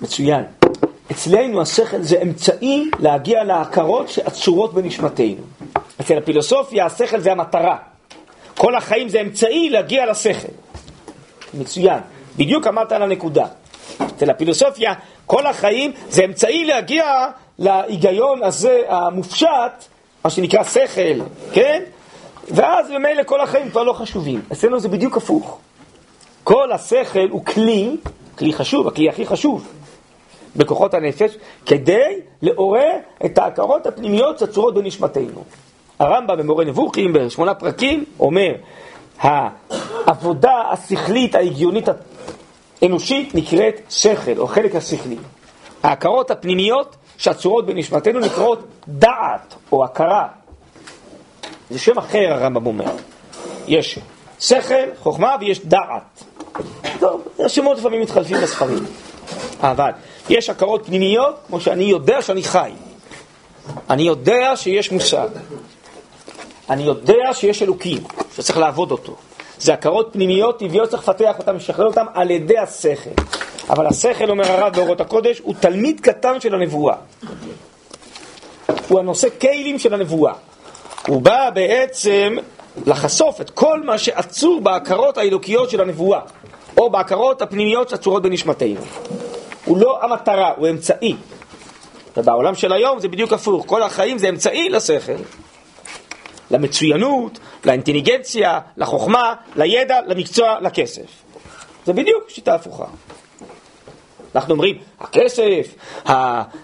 [0.00, 0.44] מצוין.
[1.10, 5.42] אצלנו השכל זה אמצעי להגיע להכרות שעצורות בנשמתנו.
[6.00, 7.76] אצל הפילוסופיה השכל זה המטרה.
[8.58, 10.52] כל החיים זה אמצעי להגיע לשכל.
[11.54, 11.98] מצוין.
[12.36, 13.46] בדיוק אמרת על הנקודה.
[14.02, 14.94] אצל הפילוסופיה
[15.26, 17.04] כל החיים זה אמצעי להגיע
[17.58, 19.84] להיגיון הזה המופשט,
[20.24, 21.82] מה שנקרא שכל, כן?
[22.50, 24.42] ואז ממילא כל החיים כבר לא חשובים.
[24.52, 25.58] אצלנו זה בדיוק הפוך.
[26.44, 27.96] כל השכל הוא כלי,
[28.38, 29.68] כלי חשוב, הכלי הכי חשוב
[30.56, 31.36] בכוחות הנפש,
[31.66, 32.92] כדי לעורר
[33.24, 35.44] את ההכרות הפנימיות שצורות בנשמתנו.
[35.98, 38.52] הרמב"ם במורה נבוכים בשמונה פרקים אומר,
[39.20, 41.88] העבודה השכלית ההגיונית
[42.82, 45.16] האנושית נקראת שכל, או חלק השכלי.
[45.82, 50.28] ההכרות הפנימיות שהצורות בנשמתנו נקראות דעת או הכרה.
[51.70, 52.92] זה שם אחר הרמב"ם אומר.
[53.68, 53.98] יש
[54.40, 56.24] שכל, חוכמה ויש דעת.
[56.98, 58.84] טוב, השמות לפעמים מתחלפים בספרים.
[59.60, 59.90] אבל
[60.28, 62.72] יש הכרות פנימיות, כמו שאני יודע שאני חי.
[63.90, 65.28] אני יודע שיש מושג.
[66.70, 67.98] אני יודע שיש אלוקים,
[68.36, 69.16] שצריך לעבוד אותו.
[69.58, 73.10] זה הכרות פנימיות טבעיות, צריך לפתח אותן, לשחרר אותן על ידי השכל.
[73.70, 76.94] אבל השכל, אומר הרב באורות הקודש, הוא תלמיד קטן של הנבואה.
[78.88, 80.32] הוא הנושא כלים של הנבואה.
[81.06, 82.36] הוא בא בעצם
[82.86, 86.20] לחשוף את כל מה שעצור בהכרות האלוקיות של הנבואה,
[86.78, 88.80] או בהכרות הפנימיות שעצורות בנשמתנו.
[89.64, 91.16] הוא לא המטרה, הוא אמצעי.
[92.16, 95.12] ובעולם של היום זה בדיוק הפוך, כל החיים זה אמצעי לשכל.
[96.50, 101.06] למצוינות, לאינטליגנציה, לחוכמה, לידע, למקצוע, לכסף.
[101.86, 102.84] זה בדיוק שיטה הפוכה.
[104.34, 105.74] אנחנו אומרים, הכסף,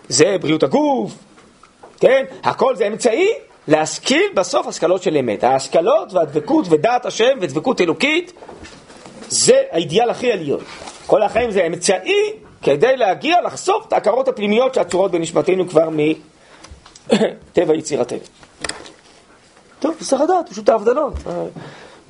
[0.09, 1.13] זה בריאות הגוף,
[2.01, 2.25] כן?
[2.43, 3.29] הכל זה אמצעי
[3.69, 5.45] להשכיל בסוף השכלות של אמת.
[5.45, 8.33] ההשכלות והדבקות ודעת השם ודבקות אלוקית
[9.29, 10.61] זה האידיאל הכי עליון.
[11.07, 12.33] כל החיים זה אמצעי
[12.63, 18.19] כדי להגיע לחשוף את ההכרות הפנימיות שעצורות בנשמתנו כבר מטבע יצירתנו.
[19.85, 21.15] טוב, צריך לדעת, פשוט ההבדלות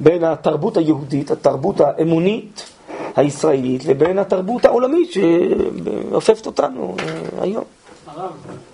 [0.01, 2.71] בין התרבות היהודית, התרבות האמונית
[3.17, 7.65] הישראלית, לבין התרבות העולמית שאופפת אותנו אה, היום.
[8.07, 8.31] הרב,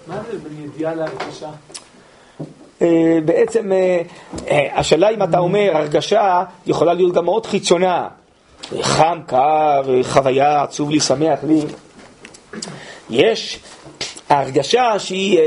[0.07, 1.49] מה זה בין ידיעה להרגשה?
[2.83, 8.09] אה, בעצם אה, השאלה אם אתה אומר הרגשה יכולה להיות גם מאוד חיצונה,
[8.81, 11.61] חם, קר, חוויה, עצוב לי, שמח לי.
[13.11, 13.61] יש
[14.29, 15.41] הרגשה שהיא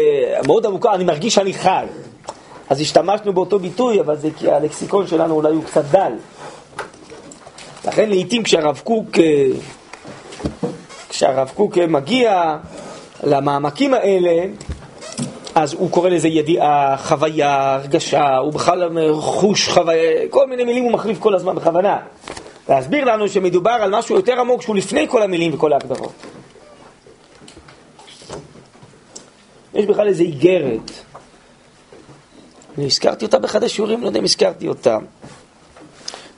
[0.48, 1.86] מאוד עמוקה, אני מרגיש שאני חי.
[2.74, 6.12] אז השתמשנו באותו ביטוי, אבל זה כי הלקסיקון שלנו אולי הוא קצת דל.
[7.86, 9.08] לכן לעיתים כשהרב קוק,
[11.10, 12.58] כשהרב קוק מגיע
[13.24, 14.46] למעמקים האלה,
[15.56, 20.92] אז הוא קורא לזה ידיעה, חוויה, הרגשה, הוא בכלל חוש חוויה, כל מיני מילים הוא
[20.92, 21.98] מחליף כל הזמן בכוונה.
[22.70, 26.14] להסביר לנו שמדובר על משהו יותר עמוק שהוא לפני כל המילים וכל ההגדרות.
[29.74, 30.92] יש בכלל איזו איגרת
[32.78, 34.98] אני הזכרתי אותה באחד השיעורים, לא יודע אם הזכרתי אותה.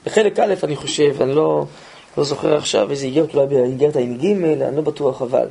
[0.06, 1.66] בחלק א', אני חושב, אני לא,
[2.18, 4.26] לא זוכר עכשיו איזה איגרת, אולי באיגרת עם ג',
[4.62, 5.46] אני לא בטוח אבל,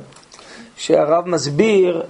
[0.76, 2.02] שהרב מסביר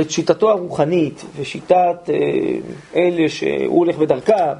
[0.00, 2.14] את שיטתו הרוחנית ושיטת אה,
[2.96, 4.54] אלה שהוא הולך בדרכה.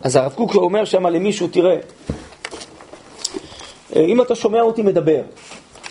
[0.00, 1.76] אז הרב קוק אומר שם למישהו, תראה,
[3.96, 5.22] אה, אם אתה שומע אותי מדבר,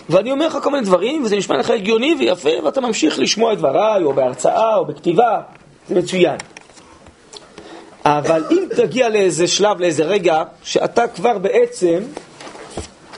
[0.10, 3.58] ואני אומר לך כל מיני דברים, וזה נשמע לך הגיוני ויפה, ואתה ממשיך לשמוע את
[3.58, 5.42] דבריי, או בהרצאה, או בכתיבה,
[5.88, 6.38] זה מצוין.
[8.06, 12.00] אבל אם תגיע לאיזה שלב, לאיזה רגע, שאתה כבר בעצם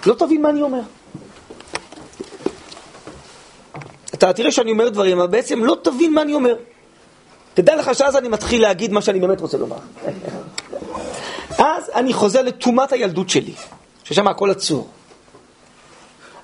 [0.05, 0.81] לא תבין מה אני אומר.
[4.13, 6.55] אתה תראה שאני אומר דברים, אבל בעצם לא תבין מה אני אומר.
[7.53, 9.77] תדע לך שאז אני מתחיל להגיד מה שאני באמת רוצה לומר.
[11.57, 13.53] אז אני חוזר לתומת הילדות שלי,
[14.03, 14.87] ששם הכל עצור.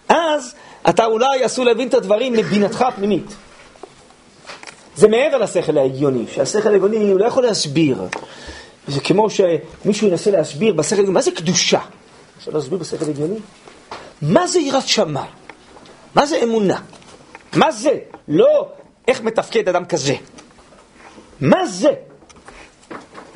[0.09, 0.53] אז
[0.89, 3.35] אתה אולי עשוי להבין את הדברים מבינתך הפנימית.
[4.95, 8.01] זה מעבר לשכל ההגיוני, שהשכל ההגיוני הוא לא יכול להסביר.
[8.87, 11.79] זה כמו שמישהו ינסה להסביר בשכל ההגיוני, מה זה קדושה?
[12.37, 13.39] אפשר להסביר בשכל ההגיוני?
[14.21, 15.31] מה זה יראת שמיים?
[16.15, 16.81] מה זה אמונה?
[17.55, 17.91] מה זה?
[18.27, 18.67] לא
[19.07, 20.15] איך מתפקד אדם כזה.
[21.41, 21.91] מה זה?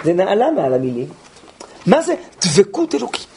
[0.04, 1.08] זה נעלה מעל המילים.
[1.86, 3.31] מה זה דבקות אלוקית?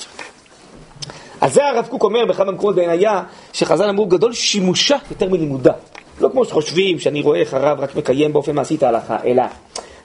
[1.44, 3.22] אז זה הרב קוק אומר באחד המקומות בעינייה,
[3.52, 5.72] שחז"ל אמרו גדול שימושה יותר מלימודה.
[6.20, 9.42] לא כמו שחושבים שאני רואה איך הרב רק מקיים באופן מעשי את ההלכה, אלא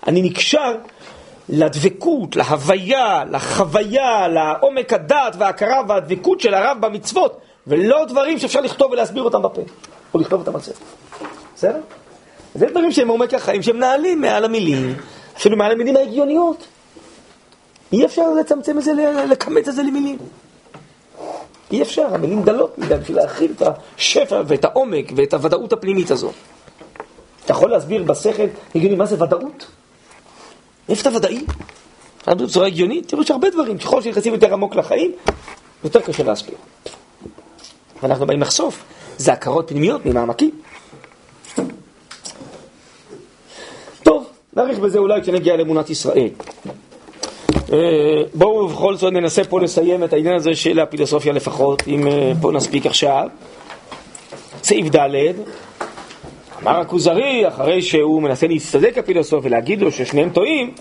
[0.08, 0.76] אני נקשר
[1.50, 9.24] לדבקות, להוויה, לחוויה, לעומק הדעת וההכרה והדבקות של הרב במצוות, ולא דברים שאפשר לכתוב ולהסביר
[9.24, 9.62] אותם בפה,
[10.14, 10.86] או לכתוב אותם על ספר.
[11.56, 11.82] בסדר?
[12.56, 14.96] זה דברים שהם עומק החיים, שהם נעלים מעל המילים,
[15.38, 16.68] אפילו מעל המילים ההגיוניות.
[17.94, 18.92] אי אפשר לצמצם את זה,
[19.30, 20.18] לכמת את זה למילים.
[21.72, 23.62] אי אפשר, המילים דלות מדי בשביל להכיל את
[23.98, 26.34] השפע ואת העומק ואת הוודאות הפנימית הזאת.
[27.46, 28.44] אתה יכול להסביר בשכל
[28.76, 29.68] הגיוני מה זה ודאות?
[30.90, 31.46] איפה אתה ודאי?
[32.28, 33.08] בצורה הגיונית?
[33.08, 35.12] תראו שהרבה דברים, ככל שנכנסים יותר עמוק לחיים,
[35.84, 36.56] יותר קשה להסביר.
[38.04, 38.84] ואנחנו באים לחשוף,
[39.18, 40.52] זה הכרות פנימיות ממעמקים.
[44.04, 46.30] טוב, נאריך בזה אולי כשנגיע לאמונת ישראל.
[47.74, 52.32] אה, בואו בכל זאת ננסה פה לסיים את העניין הזה של הפילוסופיה לפחות, אם אה,
[52.42, 53.28] פה נספיק עכשיו.
[54.64, 55.34] סעיף ד'
[56.62, 60.74] אמר הכוזרי, אחרי שהוא מנסה להצטדק הפילוסוף ולהגיד לו ששניהם טועים,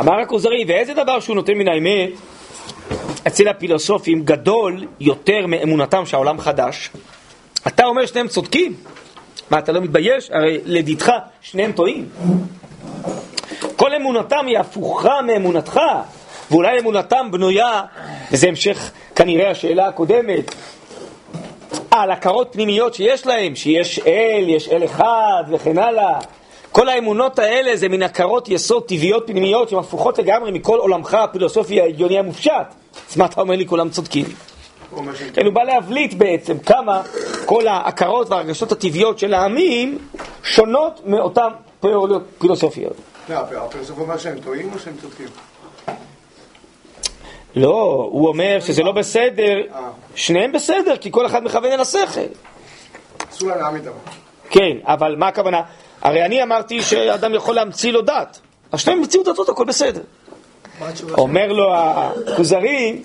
[0.00, 2.10] אמר הכוזרי, ואיזה דבר שהוא נותן מן האמת
[3.26, 6.90] אצל הפילוסופים גדול יותר מאמונתם שהעולם חדש?
[7.66, 8.74] אתה אומר שניהם צודקים?
[9.50, 10.30] מה, אתה לא מתבייש?
[10.30, 12.08] הרי לדידך שניהם טועים.
[13.82, 15.80] כל אמונתם היא הפוכה מאמונתך,
[16.50, 17.82] ואולי אמונתם בנויה,
[18.32, 20.54] וזה המשך כנראה השאלה הקודמת,
[21.90, 26.18] על הכרות פנימיות שיש להם, שיש אל, יש אל אחד וכן הלאה.
[26.72, 31.80] כל האמונות האלה זה מן הכרות יסוד טבעיות פנימיות שהן הפוכות לגמרי מכל עולמך הפילוסופי
[31.80, 32.52] ההגיוני המופשט.
[33.10, 34.24] אז מה אתה אומר לי כולם צודקים?
[35.34, 37.02] כן, הוא בא להבליט בעצם כמה
[37.46, 39.98] כל ההכרות והרגשות הטבעיות של העמים
[40.42, 41.48] שונות מאותן
[42.38, 43.11] פילוסופיות.
[43.28, 45.26] לא, הפילוסוף אומר שהם טועים או שהם צודקים?
[47.56, 49.54] לא, הוא אומר שזה לא בסדר,
[50.14, 52.20] שניהם בסדר, כי כל אחד מכוון אל השכל.
[53.30, 53.98] אסור להם להעמיד אבל.
[54.50, 55.62] כן, אבל מה הכוונה?
[56.02, 58.40] הרי אני אמרתי שאדם יכול להמציא לו דת.
[58.72, 60.00] אז שניהם המציאו דתות, הכל בסדר.
[61.18, 63.02] אומר לו הכוזרי,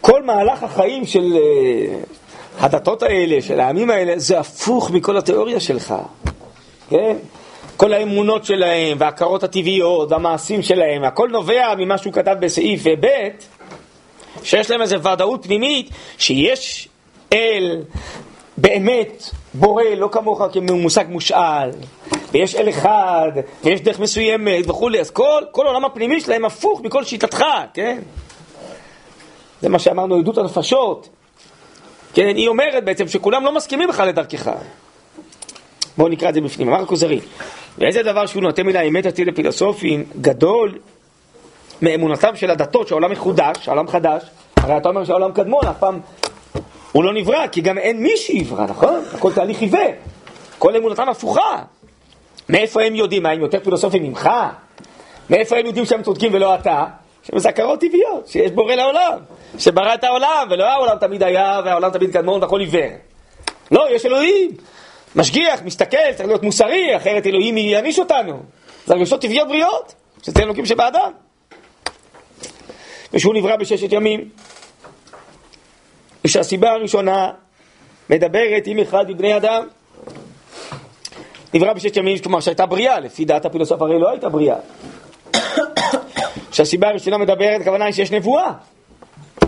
[0.00, 1.98] כל מהלך החיים של אה,
[2.60, 5.94] הדתות האלה, של העמים האלה, זה הפוך מכל התיאוריה שלך.
[6.90, 7.16] כן?
[7.78, 13.28] כל האמונות שלהם, וההכרות הטבעיות, והמעשים שלהם, הכל נובע ממה שהוא כתב בסעיף ב',
[14.42, 16.88] שיש להם איזו ודאות פנימית, שיש
[17.32, 17.82] אל
[18.56, 21.70] באמת בורא, לא כמוך כמושג מושאל,
[22.32, 23.30] ויש אל אחד,
[23.64, 27.98] ויש דרך מסוימת וכולי, אז כל, כל העולם הפנימי שלהם הפוך מכל שיטתך, כן?
[29.62, 31.08] זה מה שאמרנו, עדות הנפשות.
[32.14, 34.50] כן, היא אומרת בעצם שכולם לא מסכימים בכלל לדרכך.
[35.98, 36.68] בואו נקרא את זה בפנים.
[36.68, 37.20] אמר הכוזרי,
[37.78, 40.78] ואיזה דבר שהוא נותן מן האמת אצל הפילוסופים גדול
[41.82, 44.22] מאמונתם של הדתות שהעולם מחודש, העולם חדש,
[44.56, 46.00] הרי אתה אומר שהעולם קדמון, אף פעם
[46.92, 49.02] הוא לא נברא, כי גם אין מי שיברא, נכון?
[49.14, 49.90] הכל תהליך עיוור.
[50.58, 51.62] כל אמונתם הפוכה.
[52.48, 53.22] מאיפה הם יודעים?
[53.22, 54.30] מה, הם יותר פילוסופים ממך?
[55.30, 56.84] מאיפה הם יודעים שהם צודקים ולא אתה?
[57.22, 59.18] שהם זכרות טבעיות, שיש בורא לעולם,
[59.58, 62.88] שברא את העולם, ולא העולם תמיד היה, והעולם תמיד קדמון והכל עיוור.
[63.70, 64.50] לא, יש אלוהים.
[65.18, 68.42] משגיח, מסתכל, צריך להיות מוסרי, אחרת אלוהים יעניש אותנו.
[68.86, 71.12] זה הרגשות טבעיות בריאות, שזה אלוקים שבאדם.
[73.12, 74.28] ושהוא נברא בששת ימים.
[76.24, 77.30] ושהסיבה הראשונה
[78.10, 79.66] מדברת עם אחד מבני אדם.
[81.54, 84.56] נברא בששת ימים, כלומר שהייתה בריאה, לפי דעת הפילוסוף הרי לא הייתה בריאה.
[86.52, 88.52] שהסיבה הראשונה מדברת, הכוונה היא שיש נבואה.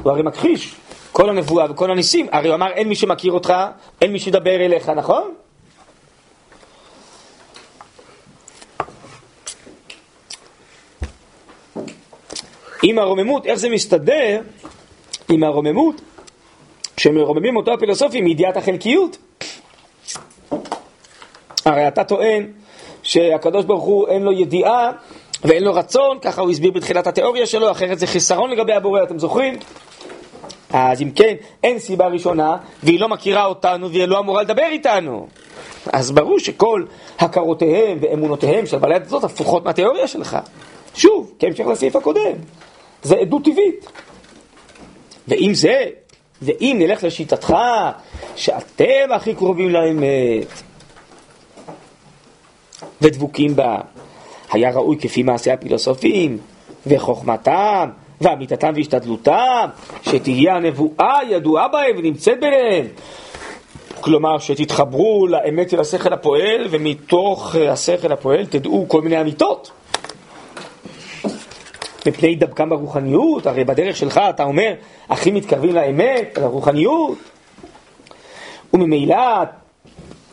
[0.03, 0.75] הוא הרי מכחיש
[1.13, 2.27] כל הנבואה וכל הניסים.
[2.33, 3.55] הרי הוא אמר, אין מי שמכיר אותך,
[4.03, 5.35] אין מי שידבר אליך, נכון?
[12.83, 14.41] עם הרוממות, איך זה מסתדר
[15.29, 16.01] עם הרוממות
[16.97, 19.17] שמרוממים אותו הפילוסופים מידיעת החלקיות?
[21.65, 22.47] הרי אתה טוען
[23.03, 24.91] שהקדוש ברוך הוא אין לו ידיעה
[25.45, 29.19] ואין לו רצון, ככה הוא הסביר בתחילת התיאוריה שלו, אחרת זה חיסרון לגבי הבורא, אתם
[29.19, 29.59] זוכרים?
[30.73, 35.27] אז אם כן, אין סיבה ראשונה, והיא לא מכירה אותנו והיא לא אמורה לדבר איתנו.
[35.93, 36.85] אז ברור שכל
[37.19, 40.39] הכרותיהם ואמונותיהם של בעלי הדתות הפוכות מהתיאוריה שלך.
[40.95, 42.37] שוב, כהמשך לסעיף הקודם.
[43.03, 43.87] זה עדות טבעית.
[45.29, 45.85] ואם זה,
[46.43, 47.55] ואם נלך לשיטתך,
[48.37, 50.63] שאתם הכי קרובים לאמת
[53.03, 53.77] ודבוקים בה,
[54.53, 56.39] היה ראוי כפי מעשי הפילוסופים
[56.87, 59.69] וחוכמתם ואמיתתם והשתדלותם,
[60.03, 62.87] שתהיה הנבואה ידועה בהם ונמצאת ביניהם.
[64.01, 69.71] כלומר, שתתחברו לאמת של השכל הפועל, ומתוך השכל הפועל תדעו כל מיני אמיתות.
[72.07, 74.73] מפני דבקם ברוחניות, הרי בדרך שלך אתה אומר,
[75.09, 77.19] הכי מתקרבים לאמת, לרוחניות.
[78.75, 79.17] וממילא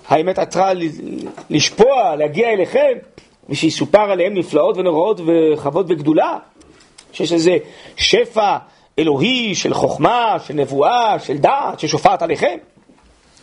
[0.07, 0.71] האמת עצרה
[1.49, 2.97] לשפוע, להגיע אליכם,
[3.49, 6.37] ושיסופר עליהם נפלאות ונוראות וחוות וגדולה,
[7.11, 7.57] שיש איזה
[7.95, 8.57] שפע
[8.99, 12.57] אלוהי של חוכמה, של נבואה, של דעת, ששופעת עליכם.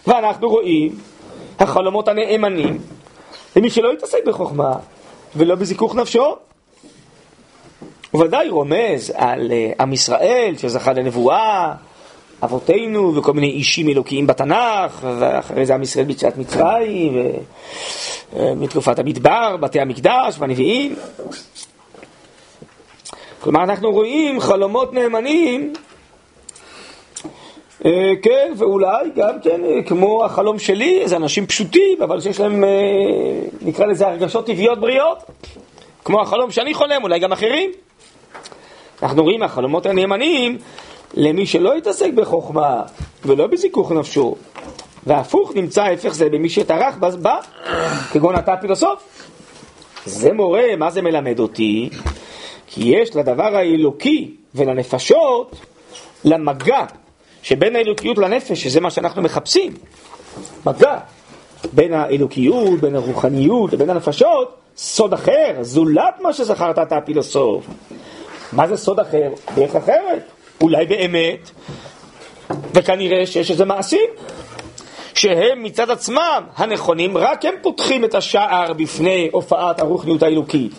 [0.07, 0.99] ואנחנו רואים
[1.59, 2.79] החלומות הנאמנים
[3.57, 4.73] למי שלא יתעסק בחוכמה
[5.37, 6.37] ולא בזיכוך נפשו.
[8.15, 11.73] הוא ודאי רומז על אה, עם ישראל שזכה לנבואה,
[12.43, 17.13] אבותינו וכל מיני אישים אלוקיים בתנ"ך, ואחרי זה עם ישראל ביציאת מצרים,
[18.33, 20.97] ומתקופת המדבר, בתי המקדש והנביאים.
[23.41, 25.73] כלומר, אנחנו רואים חלומות נאמנים,
[27.85, 32.65] אה, כן, ואולי גם כן, אה, כמו החלום שלי, איזה אנשים פשוטים, אבל שיש להם,
[32.65, 32.71] אה,
[33.63, 35.19] נקרא לזה, הרגשות טבעיות בריאות,
[36.05, 37.71] כמו החלום שאני חולם, אולי גם אחרים.
[39.03, 40.59] אנחנו רואים מהחלומות הנאמנים
[41.15, 42.83] למי שלא יתעסק בחוכמה
[43.25, 44.35] ולא בזיכוך נפשו,
[45.07, 47.37] והפוך נמצא ההפך זה במי שטרח בה,
[48.13, 49.29] כגון אתה הפילוסוף.
[50.07, 51.91] זה מורה, מה זה מלמד אותי?
[52.67, 55.57] כי יש לדבר האלוקי ולנפשות,
[56.25, 56.85] למגע
[57.43, 59.73] שבין האלוקיות לנפש, שזה מה שאנחנו מחפשים,
[60.67, 60.99] מגע
[61.73, 67.67] בין האלוקיות, בין הרוחניות לבין הנפשות, סוד אחר, זולת מה שזכרת אתה הפילוסוף.
[68.53, 69.29] מה זה סוד אחר?
[69.55, 70.23] דרך אחרת.
[70.61, 71.51] אולי באמת,
[72.75, 74.09] וכנראה שיש איזה מעשים
[75.15, 80.73] שהם מצד עצמם הנכונים, רק הם פותחים את השער בפני הופעת הרוחניות האלוקית.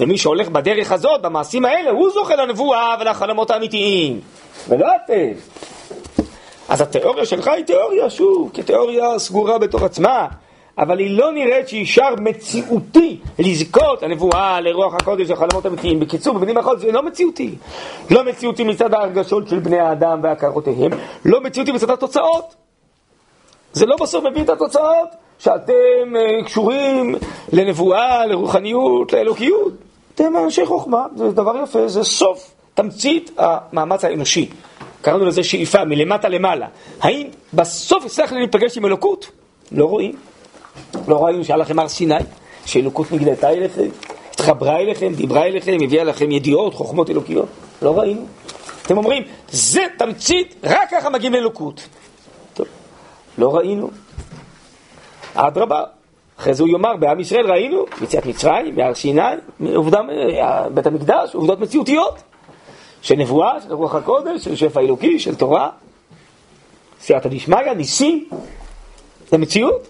[0.00, 4.20] ומי שהולך בדרך הזאת, במעשים האלה, הוא זוכה לנבואה ולחלומות האמיתיים,
[4.68, 5.32] ולא אתם.
[6.68, 10.26] אז התיאוריה שלך היא תיאוריה, שוב, כתיאוריה סגורה בתוך עצמה,
[10.78, 16.00] אבל היא לא נראית שהיא שער מציאותי לזכות הנבואה, לרוח הקודש, לחלומות אמיתיים.
[16.00, 17.54] בקיצור, במילים אחרות זה לא מציאותי.
[18.10, 20.90] לא מציאותי מצד ההרגשות של בני האדם והכרותיהם,
[21.24, 22.54] לא מציאותי מצד התוצאות.
[23.72, 25.08] זה לא בסוף מביא את התוצאות
[25.38, 27.14] שאתם uh, קשורים
[27.52, 29.72] לנבואה, לרוחניות, לאלוקיות.
[30.14, 34.50] אתם אנשי חוכמה, זה דבר יפה, זה סוף, תמצית המאמץ האנושי.
[35.02, 36.66] קראנו לזה שאיפה, מלמטה למעלה.
[37.00, 39.30] האם בסוף הצלחנו להיפגש עם אלוקות?
[39.72, 40.12] לא רואים.
[41.08, 42.14] לא ראינו שהיה לכם הר סיני,
[42.64, 43.88] שאלוקות נגלתה אליכם,
[44.30, 47.48] התחברה אליכם, דיברה אליכם, הביאה לכם ידיעות, חוכמות אלוקיות?
[47.82, 48.26] לא ראינו.
[48.86, 51.88] אתם אומרים, זה תמצית, רק ככה מגיעים לאלוקות.
[52.54, 52.66] טוב,
[53.38, 53.90] לא ראינו.
[55.34, 55.82] אדרבה,
[56.38, 59.22] אחרי זה הוא יאמר, בעם ישראל ראינו, יציאת מצרים, בהר סיני,
[59.74, 60.00] עובדה,
[60.74, 62.14] בית המקדש, עובדות מציאותיות.
[63.02, 65.70] של נבואה, של רוח הקודש, של שפע אלוקי, של תורה,
[67.00, 68.28] סייעתא דשמיא, ניסים,
[69.28, 69.88] זה מציאות.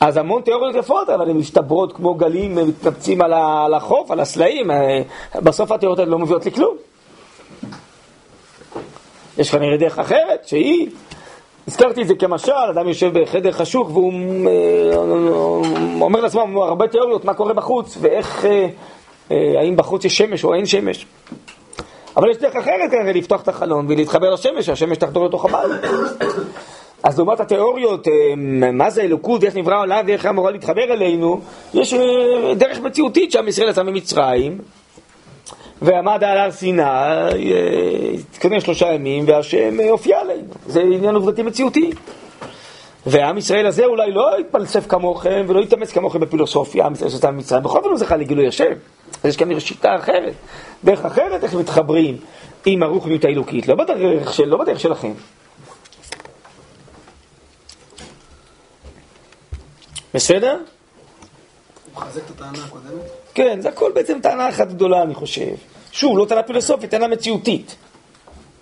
[0.00, 5.00] אז המון תיאוריות יפות, אבל הן משתברות כמו גלים, מתנפצים על החוף, על הסלעים, אה,
[5.34, 6.76] בסוף התיאוריות האלה לא מביאות לכלום.
[9.38, 10.90] יש כנראה דרך אחרת, שהיא,
[11.68, 14.12] הזכרתי את זה כמשל, אדם יושב בחדר חשוך והוא
[14.46, 14.96] אה,
[16.00, 18.44] אומר לעצמו הרבה תיאוריות, מה קורה בחוץ, ואיך,
[19.30, 21.06] אה, האם בחוץ יש שמש או אין שמש.
[22.16, 25.70] אבל יש דרך אחרת כנראה לפתוח את החלון ולהתחבר לשמש, שהשמש תחדור לתוך הבית.
[27.02, 28.12] אז לעומת התיאוריות, אה,
[28.72, 31.40] מה זה אלוקות ואיך נברא העולם ואיך אמורה להתחבר אלינו,
[31.74, 34.58] יש אה, דרך מציאותית שעם ישראל יצא ממצרים
[35.82, 37.28] ועמד על הר סיני, אה,
[38.32, 40.48] התכונן שלושה ימים והשם הופיע עלינו.
[40.66, 41.90] זה עניין עובדתי מציאותי.
[43.06, 47.62] ועם ישראל הזה אולי לא יתפלסף כמוכם ולא יתאמץ כמוכם בפילוסופיה, עם ישראל שיצא ממצרים,
[47.62, 48.72] בכל זאת הוא זכה לגילוי השם.
[49.22, 50.32] אז יש כנראה שיטה אחרת,
[50.84, 52.16] דרך אחרת איך מתחברים
[52.66, 55.12] עם הרוחניות האלוקית, לא בדרך, של, לא בדרך שלכם.
[60.14, 60.52] בסדר?
[60.52, 60.62] הוא
[61.94, 63.02] מחזק את הטענה הקודמת?
[63.34, 65.54] כן, זה הכל בעצם טענה אחת גדולה, אני חושב.
[65.92, 67.76] שוב, לא טענה פילוסופית, טענה מציאותית.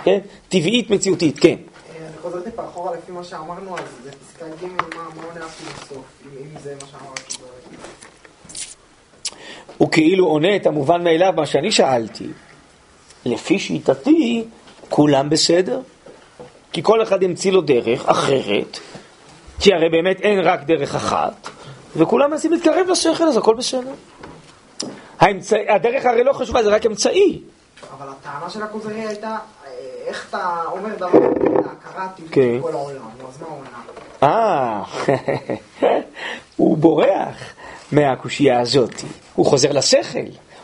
[0.05, 0.18] כן?
[0.49, 1.57] טבעית מציאותית, כן.
[2.01, 4.66] אני חוזר טיפה אחורה לפי מה שאמרנו, אז זה פסקה ג'
[4.97, 7.36] מה עונה הפילוסוף, אם זה מה שאמרתי.
[9.78, 12.26] הוא כאילו עונה את המובן מאליו, מה שאני שאלתי.
[13.24, 14.44] לפי שיטתי,
[14.88, 15.80] כולם בסדר.
[16.72, 18.78] כי כל אחד ימציא לו דרך אחרת,
[19.61, 21.48] כי הרי באמת אין רק דרך אחת,
[21.96, 23.92] וכולם מנסים להתקרב לשכל, אז הכל בסדר.
[25.20, 25.57] האמצע...
[25.68, 27.40] הדרך הרי לא חשובה, זה רק אמצעי.
[27.98, 29.28] אבל הטענה של הכוזרי הייתה,
[29.66, 29.70] אה,
[30.07, 31.09] איך אתה אומר דבר
[31.54, 32.57] להכרה הטבעית כן.
[32.57, 33.82] של כל העולם, אז מה עונה?
[34.22, 34.82] אה,
[36.57, 37.36] הוא בורח
[37.92, 38.94] מהקושייה הזאת.
[39.34, 40.18] הוא חוזר לשכל.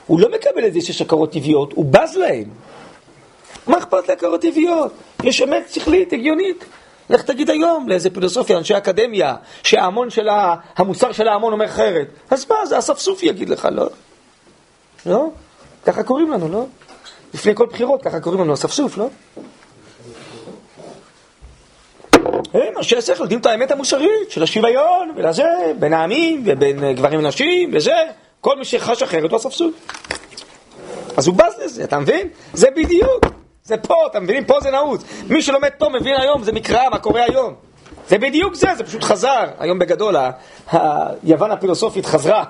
[0.06, 2.44] הוא לא מקבל את זה שיש הכרות טבעיות, הוא בז להם.
[3.66, 4.92] מה אכפת להכרות טבעיות?
[5.22, 6.64] יש אמת שכלית, הגיונית.
[7.12, 10.54] לך תגיד היום לאיזה פילוסופיה, אנשי אקדמיה, שההמון של ה...
[10.76, 12.06] המוסר של ההמון אומר אחרת.
[12.30, 13.88] אז מה, זה אספסוף יגיד לך, לא?
[15.06, 15.28] לא?
[15.86, 16.66] ככה קוראים לנו, לא?
[17.34, 19.08] לפני כל בחירות ככה קוראים לנו אספסוף, לא?
[22.54, 25.44] הם, אנשי השכל, יודעים את האמת המוסרית של השוויון, ולזה,
[25.78, 27.96] בין העמים, ובין אה, גברים ונשים, וזה,
[28.40, 29.74] כל מי שחש אחרת הוא אספסוף.
[31.16, 32.28] אז הוא בז לזה, אתה מבין?
[32.52, 33.41] זה בדיוק.
[33.64, 34.44] זה פה, אתה מבינים?
[34.44, 35.02] פה זה נעוץ.
[35.28, 37.54] מי שלומד פה מבין היום, זה מקרא, מה קורה היום.
[38.08, 39.44] זה בדיוק זה, זה פשוט חזר.
[39.58, 40.16] היום בגדול,
[41.22, 42.44] היוון הפילוסופית חזרה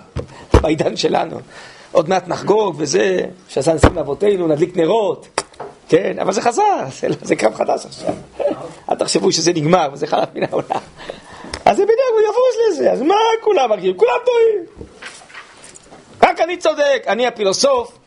[0.60, 1.40] בעידן שלנו.
[1.92, 5.42] עוד מעט נחגוג וזה, שעשה ניסים לאבותינו, נדליק נרות.
[5.88, 6.62] כן, אבל זה חזר,
[7.08, 8.14] לא- זה קרב חדש עכשיו.
[8.90, 10.80] אל תחשבו שזה נגמר וזה חלף מן העולם.
[11.64, 13.96] אז זה בדיוק, הוא יבוז לזה, אז מה כולם מרגישים?
[13.96, 14.66] כולם טועים.
[16.22, 17.98] רק אני צודק, אני הפילוסוף,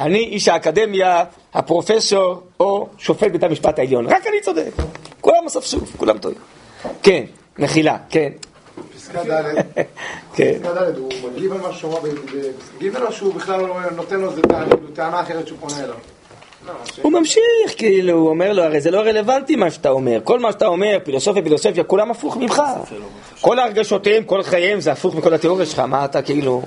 [0.00, 1.24] אני איש האקדמיה,
[1.54, 4.06] הפרופסור או שופט בית המשפט העליון.
[4.06, 4.70] רק אני צודק.
[5.20, 6.38] כולם אספסוף, כולם טועים.
[7.02, 7.22] כן,
[7.58, 8.28] מחילה, כן.
[8.96, 9.54] פסקה ד',
[10.36, 10.52] כן.
[10.62, 14.20] פסקה ד', הוא מגיב על מה שהוא אמר בפסקה ג' או שהוא בכלל לא נותן
[14.20, 15.94] לו איזה טענה- טענה אחרת שהוא פונה אליו?
[17.02, 17.42] הוא ממשיך,
[17.76, 20.20] כאילו, הוא אומר לו, הרי זה לא רלוונטי מה שאתה אומר.
[20.24, 22.62] כל מה שאתה אומר, פילוסופיה, פילוסופיה, כולם הפוך ממך.
[23.40, 26.62] כל הרגשותיהם, כל חייהם, זה הפוך מכל התיאוריה שלך, מה אתה כאילו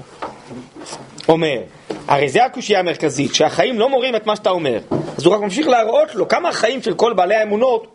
[1.29, 1.61] אומר?
[2.07, 4.79] הרי זה הקושייה המרכזית, שהחיים לא מורים את מה שאתה אומר.
[5.17, 7.87] אז הוא רק ממשיך להראות לו כמה החיים של כל בעלי האמונות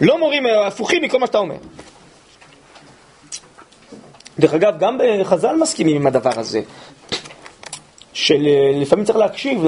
[0.00, 1.54] לא מורים, אה, הפוכים מכל מה שאתה אומר.
[4.38, 6.60] דרך אגב, גם בחז"ל מסכימים עם הדבר הזה.
[8.12, 9.64] שלפעמים צריך להקשיב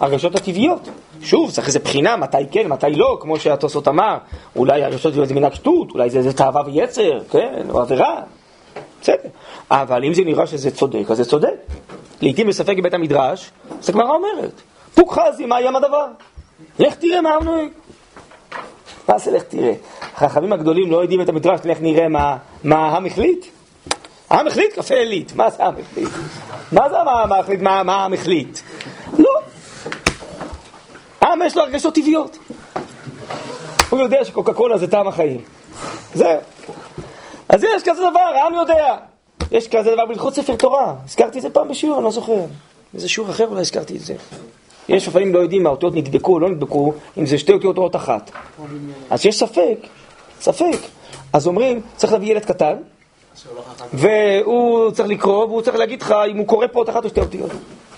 [0.00, 0.88] להרגשות הטבעיות.
[1.22, 4.18] שוב, צריך איזה בחינה, מתי כן, מתי לא, כמו שהתוספות אמר,
[4.56, 8.20] אולי הרגשות הטבעיות זה מנהג שטות, אולי זה, זה תאווה ויצר, כן, או עבירה,
[9.02, 9.28] בסדר.
[9.70, 11.54] אבל אם זה נראה שזה צודק, אז זה צודק.
[12.20, 14.52] לעיתים בספק בבית המדרש, אז הגמרא אומרת,
[14.94, 16.06] פוק חזי, מה ים הדבר?
[16.78, 17.68] לך תראה מה העם.
[19.08, 19.72] מה זה לך תראה?
[20.16, 23.46] החכמים הגדולים לא יודעים את המדרש, לך נראה מה, מה העם החליט.
[24.30, 26.08] העם החליט קפה עילית, מה זה העם החליט?
[26.72, 27.60] מה זה העם החליט?
[27.60, 28.58] מה העם החליט?
[29.18, 29.30] לא.
[31.20, 32.38] העם יש לו הרגשות טבעיות.
[33.90, 35.40] הוא יודע שקוקה קולה זה טעם החיים.
[36.14, 36.40] זהו.
[37.48, 38.96] אז יש כזה דבר, העם יודע.
[39.52, 40.94] יש כזה דבר בהלכות ספר תורה.
[41.04, 42.44] הזכרתי את זה פעם בשיעור, אני לא זוכר.
[42.94, 44.14] איזה שיעור אחר אולי הזכרתי את זה.
[44.88, 47.82] יש לפעמים לא יודעים מה האותיות נדבקו או לא נדבקו, אם זה שתי אותיות או
[47.82, 48.30] אות אחת.
[49.10, 49.78] אז יש ספק,
[50.40, 50.78] ספק.
[51.32, 52.76] אז אומרים, צריך להביא ילד קטן,
[53.92, 57.20] והוא צריך לקרוא, והוא צריך להגיד לך אם הוא קורא פה אות אחת או שתי
[57.20, 57.50] אותיות.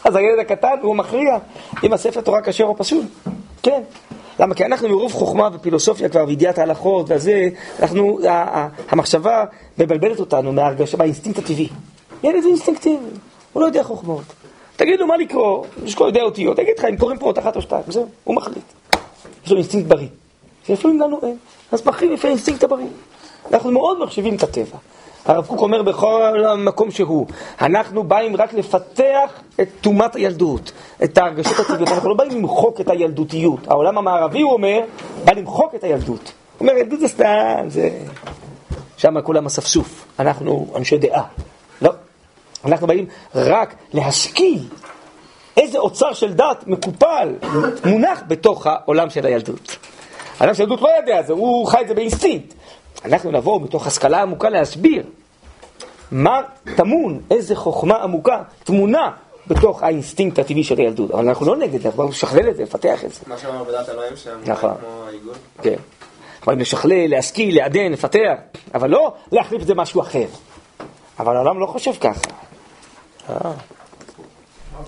[0.04, 1.38] אז הילד הקטן, הוא מכריע
[1.84, 3.02] אם הספר תורה כשר או פסול.
[3.62, 3.82] כן.
[4.40, 4.54] למה?
[4.54, 7.48] כי אנחנו מרוב חוכמה ופילוסופיה כבר, וידיעת ההלכות והזה,
[7.80, 8.18] אנחנו,
[8.88, 9.44] המחשבה
[9.78, 11.68] מבלבלת אותנו מההרגשה, מהאינסטינקט הטבעי.
[12.22, 13.04] ילד זה אינסטינקטיבי,
[13.52, 14.22] הוא לא יודע חוכמות.
[14.76, 17.56] תגיד לו מה לקרוא, יש לו יודע אותיות, תגיד לך אם קוראים פה אות אחת
[17.56, 18.64] או שתיים, זהו, הוא מחליט.
[19.44, 20.08] יש לו אינסטינקט בריא.
[20.66, 21.36] שלפעמים לנו אין.
[21.72, 22.86] אז מכריעים לפי האינסטינקט הבריא.
[23.52, 24.78] אנחנו מאוד מחשיבים את הטבע.
[25.24, 27.26] הרב קוק אומר בכל מקום שהוא,
[27.60, 30.72] אנחנו באים רק לפתח את טומאת הילדות,
[31.04, 33.68] את ההרגשות הטבעיות, אנחנו לא באים למחוק את הילדותיות.
[33.68, 34.80] העולם המערבי, הוא אומר,
[35.24, 36.32] בא למחוק את הילדות.
[36.58, 37.90] הוא אומר, ילדות זה סתם, זה...
[38.96, 41.22] שם כולם אספסוף, אנחנו אנשי דעה.
[41.82, 41.90] לא,
[42.64, 44.68] אנחנו באים רק להשכיל
[45.56, 47.34] איזה אוצר של דת מקופל
[47.84, 49.76] מונח בתוך העולם של הילדות.
[50.38, 52.54] העולם של הילדות לא יודע זה, הוא חי את זה באינסטינקט.
[53.04, 55.02] אנחנו נבוא מתוך השכלה עמוקה להסביר
[56.12, 56.40] מה
[56.76, 59.10] טמון, איזה חוכמה עמוקה טמונה
[59.46, 61.10] בתוך האינסטינקט הטבעי של הילדות.
[61.10, 63.20] אבל אנחנו לא נגד זה, אנחנו באים לשכלל את זה, לפתח את זה.
[63.26, 64.74] מה שאמר בדת אלוהים שם, נכון.
[64.80, 65.34] כמו העיגול.
[65.62, 65.74] כן.
[66.46, 68.34] באים לשכלל, להשכיל, לעדן, לפתח,
[68.74, 70.26] אבל לא להחליף את זה משהו אחר.
[71.18, 72.30] אבל העולם לא חושב ככה.
[73.30, 73.52] אה.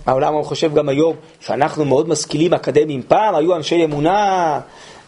[0.07, 3.03] העולם הוא חושב גם היום שאנחנו מאוד משכילים אקדמיים.
[3.03, 4.61] פעם היו אנשי אמונה,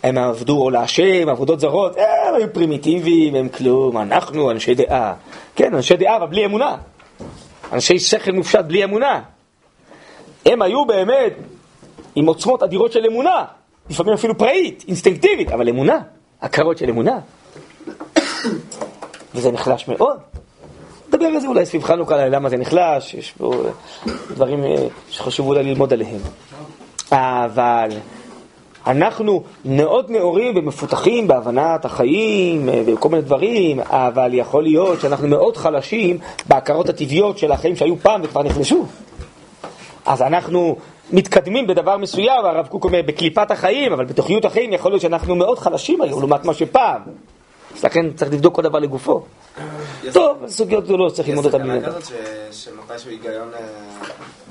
[0.02, 5.14] הם עבדו או להשם, עבודות זרות, אה, הם היו פרימיטיביים, הם כלום, אנחנו אנשי דעה.
[5.56, 6.76] כן, אנשי דעה, אבל בלי אמונה.
[7.72, 9.22] אנשי שכל מופשט בלי אמונה.
[10.46, 11.32] הם היו באמת
[12.14, 13.44] עם עוצמות אדירות של אמונה,
[13.90, 15.98] לפעמים אפילו פראית, אינסטינקטיבית, אבל אמונה,
[16.42, 17.18] הכרות של אמונה.
[19.34, 20.16] וזה נחלש מאוד.
[21.08, 23.54] נדבר על זה אולי סביב חנוכה, למה זה נחלש, יש פה
[24.06, 26.20] דברים אה, שחשוב אולי ללמוד עליהם.
[27.12, 27.88] אבל
[28.86, 35.56] אנחנו מאוד נאורים ומפותחים בהבנת החיים אה, וכל מיני דברים, אבל יכול להיות שאנחנו מאוד
[35.56, 38.86] חלשים בהכרות הטבעיות של החיים שהיו פעם וכבר נחלשו.
[40.06, 40.76] אז אנחנו
[41.12, 45.58] מתקדמים בדבר מסוים, הרב קוק אומר, בקליפת החיים, אבל בתוכניות החיים יכול להיות שאנחנו מאוד
[45.58, 47.00] חלשים היום לעומת מה שפעם.
[47.76, 49.22] אז לכן צריך לבדוק כל דבר לגופו.
[50.12, 51.60] טוב, סוגיות גדולות צריך ללמוד אותן.
[51.70, 52.14] יש סכנה כזאת
[52.52, 53.58] שמתישהו היגיון אה,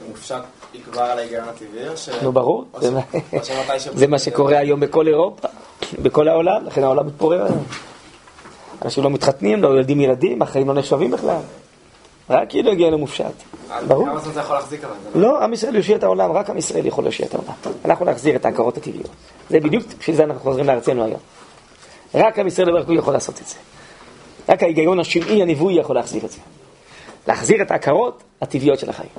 [0.10, 0.36] מופשט
[0.74, 2.20] יגבר על ההיגיון הטבעי.
[2.24, 2.66] נו ברור,
[3.96, 5.48] זה מה- שקורה היום בכל אירופה,
[6.02, 7.64] בכל העולם, לכן העולם מתפורר היום.
[8.86, 11.38] אנשים לא מתחתנים, לא ילדים ילדים, החיים לא נחשבים בכלל.
[12.30, 13.26] רק כאילו הגיע למופשט.
[13.88, 14.06] ברור.
[14.06, 14.94] כמה זמן זה יכול להחזיק אבל?
[15.16, 17.54] לא- לא, עם ישראל יושיע את העולם, רק עם ישראל יכול להושיע את העולם.
[17.86, 19.10] אנחנו נחזיר את ההכרות הטבעיות.
[19.50, 21.20] זה בדיוק, בשביל זה אנחנו חוזרים לארצנו היום.
[22.16, 23.56] רק עם ישראל לברך הוא יכול לעשות את זה.
[24.50, 26.40] רק ההיגיון השמעי הנבואי יכול להחזיר את זה.
[27.28, 29.10] להחזיר את ההכרות הטבעיות של החיים.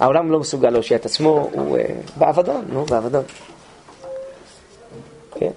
[0.00, 1.84] העולם לא מסוגל להושיע את עצמו, הוא אה,
[2.16, 3.24] באבדון, נו, באבדון.
[5.38, 5.50] כן.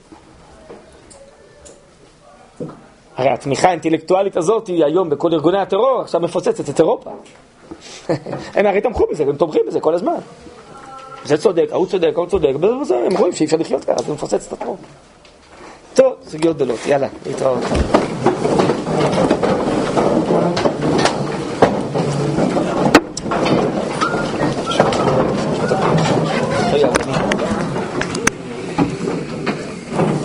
[3.15, 7.11] הרי התמיכה האינטלקטואלית הזאת היא היום בכל ארגוני הטרור, עכשיו מפוצצת את אירופה.
[8.56, 10.15] הם הרי תמכו בזה, הם תומכים בזה כל הזמן.
[11.26, 12.49] זה צודק, ההוא צודק, ההוא צודק,
[13.06, 14.77] הם רואים שאי אפשר לחיות ככה, זה מפוצץ את הטרור.
[15.93, 17.63] טוב, סוגיות גדולות, יאללה, להתראות.